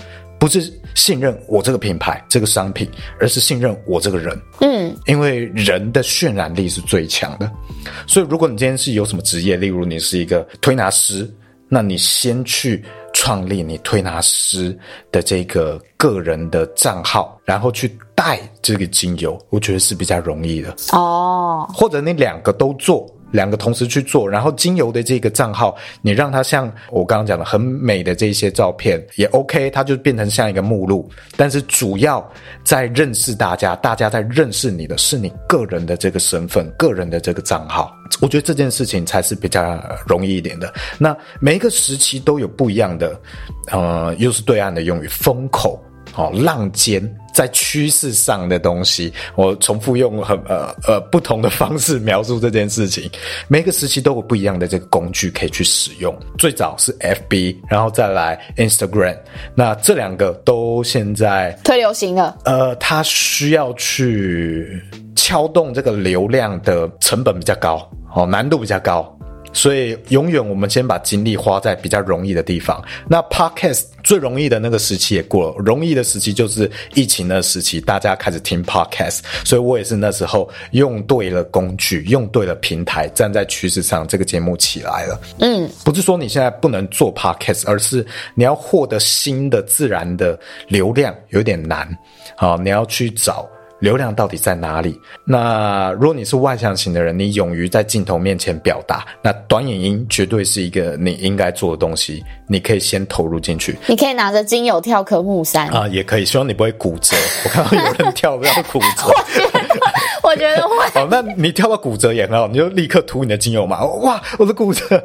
[0.43, 2.91] 不是信任我这个品牌、这个商品，
[3.21, 4.37] 而是信任我这个人。
[4.61, 7.49] 嗯，因为人的渲染力是最强的。
[8.09, 11.33] 所以，如果你今天是有什么职业，例如你是一个推拿师，
[11.69, 12.85] 那你先去。
[13.15, 14.77] 创立你推拿师
[15.13, 21.71] 的这个个人的账号，然后去带这个精油，我觉得是比较容易的哦。
[21.75, 23.07] 或者你两个都做。
[23.33, 31.11] 两个同时去做，然后精油的这个账号，你让它像我刚刚讲的很美的这些照片也 OK，它就变成像一个目录。
[31.37, 32.25] 但是主要
[32.63, 37.93] 在认识大家，大家在认识你的是你个人的这个身份，个人的这个账号。
[38.21, 40.73] 我觉得这件事情才是比较容易一点的。
[40.99, 43.21] 那每一个时期都有不一样的，
[43.73, 45.83] 呃，又是对岸的用语，风口。
[46.15, 47.03] 哦，浪尖
[47.33, 53.11] 在趋势上的东西，我重复用很呃呃不同的方式描述这件事情。
[53.49, 56.15] 每个时期都有不一样的这个工具可以去使用。
[56.39, 59.17] 最早是 FB，然后再来 Instagram，
[59.55, 62.37] 那这两个都现在推流行了。
[62.45, 64.83] 呃，它需要去
[65.17, 69.17] 撬动这个流量的成本比较高，哦，难度比较高。
[69.53, 72.83] 所以，永远我们先把精力花在比较容易的地方。
[73.09, 79.21] 那 Podcast 最容易的那个时期也过了，容易的时期就是疫情的时期，大家开始听 Podcast。
[79.45, 85.21] 所以我也是那时候用对了工具，用对了平台，站在趋势上，这个节目起来了。
[85.39, 90.39] 嗯，不是说你现在不能做 Podcast，而是你要获得新的自然的
[90.69, 91.89] 流量有点难。
[92.37, 93.49] 好，你要去找。
[93.83, 94.99] 流量到底在哪里？
[95.25, 102.23] 那如果你是外向型的人，你勇于在镜头面前表达，那短影音绝对是一个你应该做的东西。
[102.47, 103.77] 你可以先投入进去。
[103.89, 106.25] 你可以拿着精油跳科目三啊，也可以。
[106.25, 107.17] 希望你不会骨折。
[107.45, 109.13] 我看到有人跳不要骨折。
[110.23, 110.77] 我觉得会。
[110.95, 113.85] 哦，那你跳到骨折也很好，你就立刻涂你的精油嘛。
[113.85, 115.03] 哇，我的骨折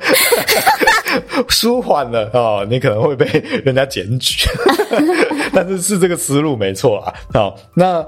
[1.50, 3.26] 舒缓了哦，你可能会被
[3.64, 4.48] 人家检举，
[5.54, 7.14] 但是是这个思路没错啊。
[7.34, 8.06] 好，那。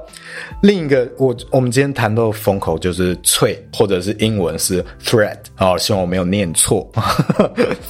[0.61, 5.37] 另一个，我我们今天谈到的风口就是“脆”，或者是英文是 “threat”。
[5.55, 6.89] 好，希望我没有念错。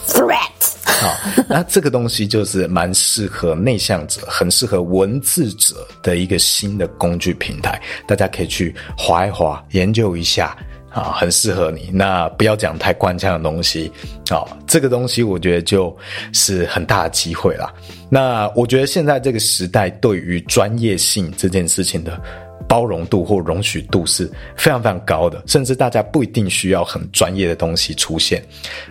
[0.07, 0.37] Threat。
[0.85, 1.15] 好，
[1.47, 10.55] 那这个东西就是蛮适合内向者，很适合文字者的一个新的工具平台，大家可以去滑一滑，研究一下
[10.91, 11.89] 啊，很适合你。
[11.93, 13.91] 那不要讲太官腔的东西，
[14.29, 15.95] 啊，这个东西我觉得就
[16.33, 17.73] 是很大的机会啦。
[18.09, 22.19] 那我觉得现在这个时代对于专业性这件事情的。
[22.67, 28.43] 包容度或容许度是非常非常高的，甚至大家不一定需要很专业的东西出现。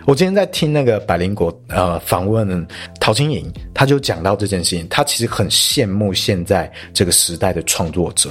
[0.05, 2.67] 我今天在听那个百灵果呃访问
[2.99, 8.29] 陶晶莹，他就讲到这件事情，他其实很羡慕现在这个时代的创作者，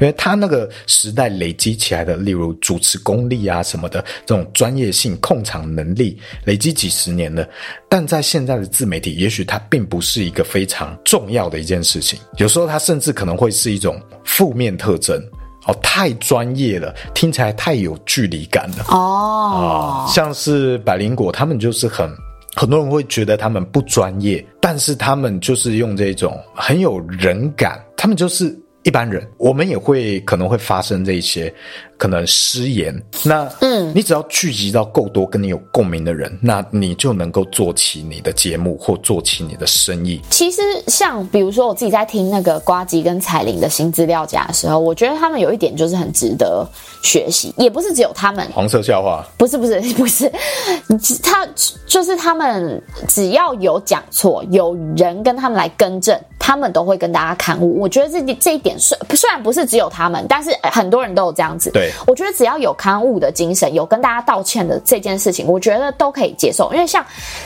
[0.00, 7.46] 因为他那个时代累积起来的，例如主持功力啊什么的这种专业性、控场能力，累积几十年了。
[7.88, 15.18] 但在现在的自媒体，也许它并不是一个非常重要的一件事情，有时候它甚至可能会是一种负面特征
[15.66, 20.06] 哦，太专业了，听起来太有距离感了哦。
[20.08, 22.08] 像是百灵果，他们就是很
[22.54, 31.52] 很多人会觉得他们不专业，但是他们就是用这种很有人感，他们就是一般人，我们也会可能会发生这些。
[31.98, 32.94] 可能失言，
[33.24, 40.20] 那嗯，你只要聚集到够多跟你有共鸣的人，那你就能够做起你的节目或做起你的生意。
[40.30, 46.64] 其实像比如说我自己在听那个瓜吉跟彩玲的新资料夹的时候，我觉得他们有一点就是很值得
[47.02, 50.30] 学习，也不是只有他们黄色笑话，不是不是不是，
[51.20, 51.46] 他
[51.84, 56.16] 就是他们只要有讲错，有人跟他们来更正。
[56.40, 57.78] 他们都会跟大家刊物。
[57.78, 61.70] 我觉得这这一点虽虽然不是只有他们，但是很多人都有这样子。
[61.72, 66.72] 对，我觉得只要有刊物的精神，有跟大家道歉的这件事情，我觉得都可以接受。
[66.72, 67.04] 因为像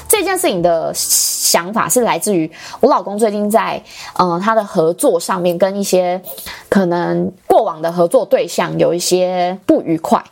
[0.08, 3.82] 这件事情的想法是来自于我老公最近在
[4.18, 6.20] 嗯、呃、他的合作上面跟一些
[6.68, 10.22] 可能过往的合作对象有一些不愉快，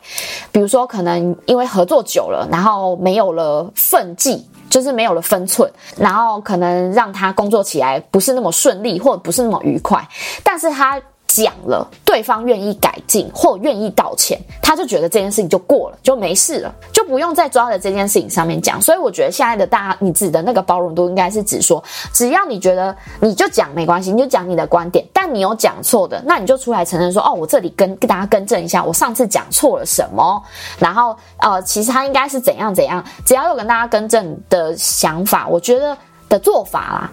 [0.51, 4.45] 比如说可能因为合作久了，然后没有了分际。
[4.69, 10.07] 就是没有了分寸，然后可能让他工作起来不是那么顺利，或不是那么愉快，
[10.45, 10.97] 但是他。
[11.33, 18.81] 讲了，对方愿意改进或愿意道歉，他就觉得这件事情就过了，就没事了，就不用再抓在这件事情上面讲。
[18.81, 21.81] 所以我觉得现在的大家，你指的那个包容度，应该是指说，
[22.13, 30.43] 只要你觉得你就讲没关系，你就讲你的观点，但你有讲错的，那你就出来承认说，哦，我这里跟跟大家更正一下，我上次讲错了什么，
[30.77, 37.11] 然后呃，其实他应该是怎样怎样，只要有跟大家更正的想法，我觉得的做法啦，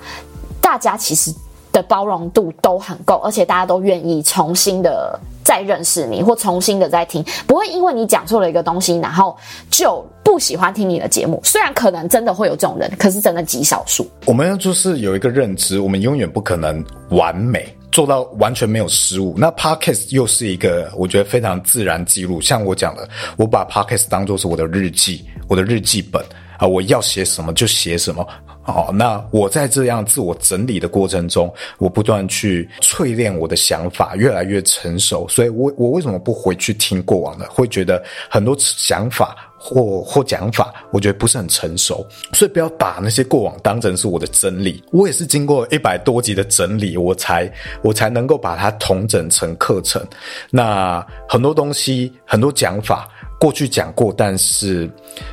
[0.61, 1.33] 大家其实。
[1.73, 9.37] 的包容度都很够，而且大家都愿意重新的再认识你，或重新的再听，不会因为你讲错了一个东西，然后
[9.71, 11.41] 就不喜欢听你的节目。
[11.45, 14.09] 虽然可能真的会有这种人，可是真的极少数。
[14.27, 19.35] 我们就是有一个认知，我们永远不可能完美做到完全没有失误。
[19.37, 26.23] 那 Podcast 又是一个我觉得非常自然记录，像我讲的，我把 Podcast 当作是我的日记，我的日记本
[26.59, 28.27] 啊，我要写什么就写什么。
[28.71, 35.27] 好，那我在这样自我整理的过程中，我不断去淬炼我的想法，越来越成熟。
[35.27, 37.49] 所以我，我为什么不回去听过往的？
[37.49, 42.07] 会觉得很多想法或 或讲法，我觉得不是很成熟。
[42.35, 44.85] 所以，不要把那些过往当成是我的真理。
[44.93, 47.51] 我也是经过一百多集的整理，我才
[47.81, 50.07] 我才能够把它统整成课程。
[50.51, 53.09] 那很多东西，很多讲法。
[53.39, 54.91] 过去讲过，但是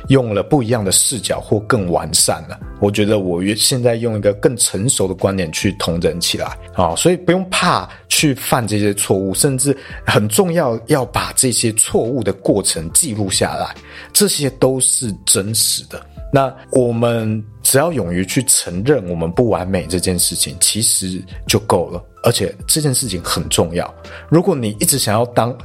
[0.08, 2.58] 用了不一样的视角或更完善了。
[2.80, 9.76] 我觉得我现在用一个更成熟的观点去统整起来啊，所以不用怕去犯这些错误，甚至
[10.06, 13.74] 很重要要把这些错误的过程记录下来，
[14.12, 16.04] 这些都是真实的。
[16.32, 22.02] 那我们只要勇于去承认我们不完美这件事情，其实就够了。
[22.22, 23.92] 而且这件事情很重要。
[24.28, 25.56] 如果你一直想要当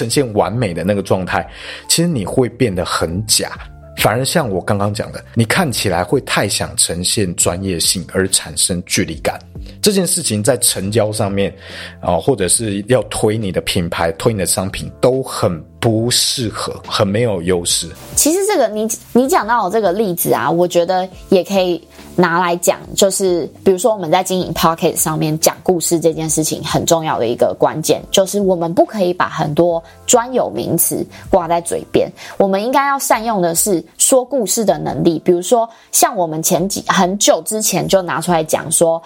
[0.00, 1.46] 呈现完美的那个状态，
[1.86, 3.50] 其实你会变得很假，
[3.98, 9.38] 反而像我刚刚讲的，你看起来会太想呈现专业性而产生距离感。
[9.82, 11.54] 这件事情在成交上面
[12.00, 17.88] 啊，或者是要推你的品牌、推你的商品，都很不适合，很没有优势。
[18.14, 21.82] 其实这个你你讲到的这个例子啊，我觉得也可以。
[22.16, 35.20] 拿来讲，就是比如说我们在经营 Pocket 上面讲故事这件事情很重要的一个关键，就是我们不可以把很多专有名词挂在嘴边，我们应该要善用的是说故事的能力。
[35.20, 39.00] 比如说，像我们前几很久之前就拿出来讲说，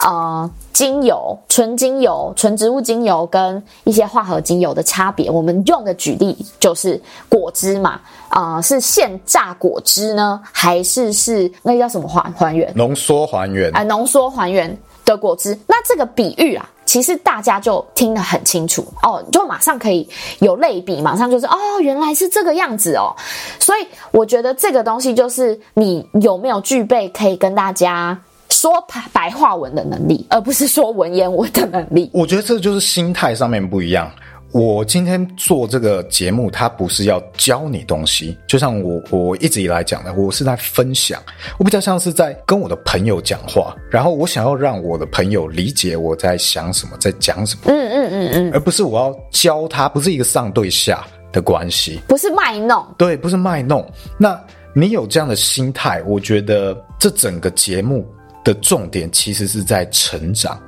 [0.00, 7.98] 呃，精油、纯精油、纯植物精油跟一些化合精油的差别，我们用的举例就是果汁嘛。
[8.28, 12.70] 啊、呃，是现榨果汁呢，还是是那个叫什么还还原？
[12.76, 13.74] 浓缩还原？
[13.74, 15.58] 啊、呃，浓缩还原的果汁。
[15.66, 20.08] 那这个比喻啊，其实大家就听得很清楚哦，就马上可以
[20.40, 23.14] 有类比，马上就是哦，原来是这个样子哦。
[23.60, 32.10] 所以我觉得这个东西就是你有没有具备可以跟大家说白话文的能力，而不是说文言文的能力。
[32.12, 34.10] 我觉得这就是心态上面不一样。
[34.52, 41.22] 我今天做这个节目，它不是要教你东西，就像我我一直以来讲的，我是在分享，
[41.56, 53.88] 我比较像是在跟我的朋友讲话，然后我想要让我的朋友理解我在想什么，在讲什么，嗯嗯嗯嗯，而不是我要教他，不是一个上对下的关系，不是卖弄，对，不是卖弄。
[54.18, 54.36] 那
[54.74, 58.04] 你有这样的心态，我觉得这整个节目
[58.42, 60.60] 的重点其实是在成长，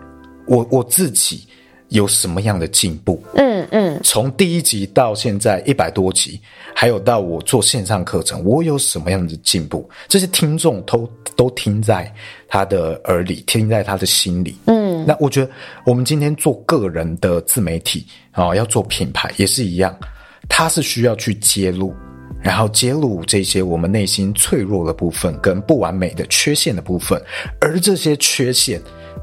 [0.47, 1.49] 我我自己。
[1.93, 3.23] 有什么样的进步？
[3.35, 6.41] 嗯嗯，从第一集到现在一百多集，
[6.75, 9.89] 还有到我做线上课程，我有什么样的进步？
[10.09, 12.13] 这些听众都都听在
[12.49, 14.57] 他的耳里，听在他的心里。
[14.67, 15.51] 嗯，那我觉得
[15.85, 19.97] 我们今天做个人的自媒体啊、哦，要做品牌也是一样，
[20.49, 21.95] 他是需要去揭露，
[22.41, 27.23] 然后揭露这些我们内心脆弱的部分跟不完美的缺陷的部分，
[27.61, 28.81] 而这些缺陷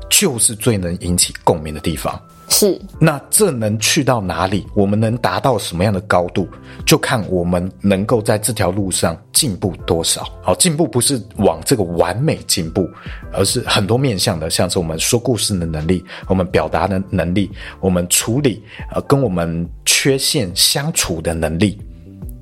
[0.09, 2.19] 就是最能引起共鸣的地方。
[2.51, 4.65] 是，那这能去到哪里？
[4.73, 6.47] 我们能达到什么样的高度？
[6.83, 10.27] 就看我们能够在这条路上进步多少。
[10.41, 12.89] 好，进步不是往这个完美进步，
[13.31, 18.61] 而是很多面向的，像是我们说故事的能力，我们表达的能力，我们处理
[18.93, 21.79] 呃跟我们缺陷相处的能力，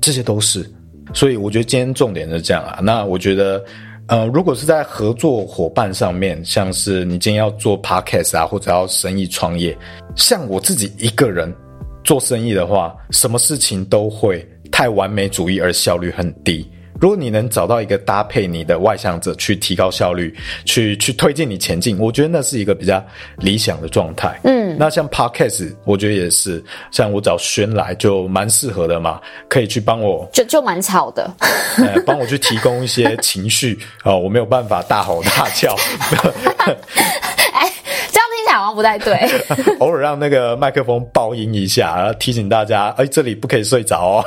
[0.00, 0.68] 这些都是。
[1.12, 2.80] 所以我觉得今天重点是这样啊。
[2.82, 3.62] 那我觉得。
[4.08, 9.76] 呃，如果是在合作伙伴上面，像是你今天要做 podcast 啊，或者要生意创业，
[10.16, 11.54] 像我自己一个人
[12.02, 14.42] 做生意的话，什么事情都会
[14.72, 16.66] 太完美主义而效率很低。
[17.00, 20.34] 如果你能找到一个搭配你的外向者去提高效率，
[20.64, 23.02] 去去推进你前进，我觉得那是一个比较
[23.36, 24.38] 理想的状态。
[24.44, 31.30] 嗯，那像 Podcast，我觉得也是，像我找轩来就蛮适合的嘛，可以去帮我，就就蛮吵的，
[31.78, 35.76] 呃，帮我去提供一些情绪啊、 哦，我没有办法大吼大叫。
[37.54, 37.72] 哎，
[38.10, 39.16] 这样听起来好像不太对。
[39.78, 44.24] 偶尔让那个麦克风爆音一下，然后提醒大家，哎，这里不可以睡着哦。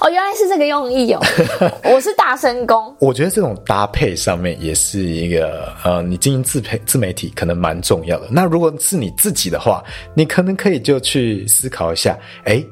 [0.00, 1.20] 哦，原来是这个用意哦！
[1.84, 2.94] 我是大声公。
[3.00, 8.28] 我觉得这种搭配上面也是一个呃，你经营自配自媒体可能蛮重要的。
[8.30, 9.82] 那如果是你自己的话，
[10.14, 12.64] 你可能可以就去思考一下，诶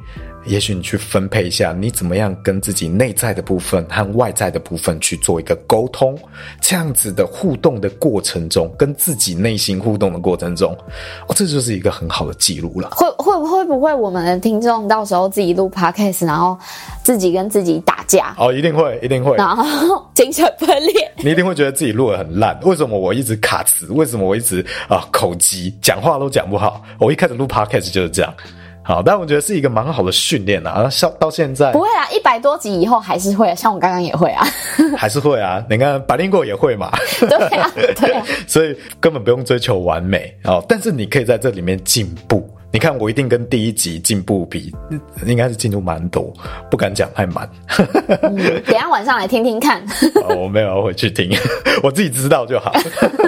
[0.47, 6.17] 也许你去分配一下，你怎么样跟自己内在的部分和外在的部分去做一个沟通，
[6.61, 10.73] 这样子的互动的过程中，跟自己内心互动的过程中，
[11.27, 12.91] 哦，这就是一个很好的记录了。
[12.91, 16.57] 会会会不会我们的听众到时候自己录 podcast，然后
[17.03, 18.35] 自己跟自己打架？
[18.39, 21.13] 哦，一定会，一定会，然后精神分裂。
[21.19, 22.59] 你一定会觉得自己录的很烂。
[22.63, 23.87] 为什么我一直卡词？
[23.91, 26.83] 为什么我一直啊、呃、口急，讲话都讲不好？
[26.99, 28.33] 我一开始录 podcast 就是这样。
[28.87, 30.89] 好，但我觉得是一个蛮好的训练啊。
[30.89, 34.47] 像到现在不会啊，一百多集以后还是会，像我刚刚也会啊，
[34.97, 35.61] 还是会啊。
[35.69, 42.49] 你看白灵果也会嘛， 对啊，对啊， 所以根本不用追求完美哦，但是你可以在这里面进步。
[42.77, 44.71] 你看，我一定跟第一集进步比，
[45.25, 46.31] 应该是进度蛮多，
[46.71, 47.49] 不敢讲太满。
[48.21, 49.83] 嗯，等一下晚上来听听看。
[50.29, 51.31] 哦，我没有要回去听，
[51.83, 52.75] 我自己知道就好。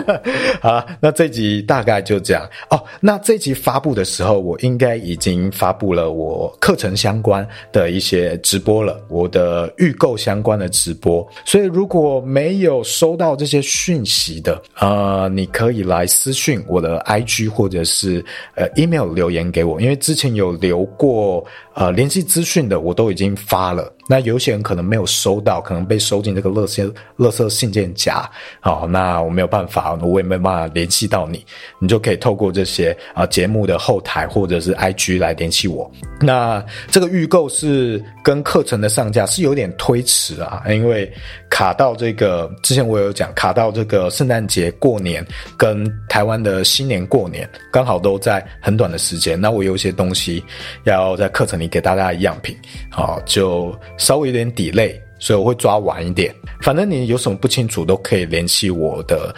[0.61, 2.79] 好，那这集大概就这样哦。
[3.01, 11.27] 那这集发布的时候，我应该已经发布了我课程相关的一些直播了，我的预购相关的直播。
[11.47, 18.23] 所以如果没有收到这些讯息的，呃，你可以来私讯我的 IG 或者是
[18.55, 19.38] 呃 email 留言。
[19.51, 21.45] 给我，因为之前有留过
[21.79, 23.95] 呃联系资讯的，我都已经发了。
[24.11, 28.29] 那有些人可能没有收到，可能被收进这个垃圾垃圾信件夹。
[28.59, 31.45] 好，那我没有办法，我也没办法联系到你，
[31.79, 35.89] 你就可以透过这些啊、节目的后台或者是 IG 来联系我。
[36.21, 41.09] 那这个预购是跟课程的上架是有点推迟啊，因为
[41.49, 45.25] 卡到这个之前我有讲，卡到这个圣诞节过年
[45.57, 49.39] 跟台湾的新年过年，刚好都在很短的时间。
[49.41, 50.43] 那我有一些东西
[50.85, 52.57] 要在课程里给大家的样品，
[52.91, 53.75] 好就。
[53.97, 56.35] 稍微有点 delay，所以我会抓晚一点。
[56.63, 59.35] 反正你有什么不清楚，都可以联系我的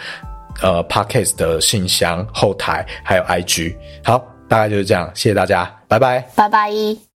[0.61, 3.75] 呃 Podcast 的信箱后台，还有 IG。
[4.03, 7.10] 好，大概就是这样，谢谢大家，拜拜，拜拜。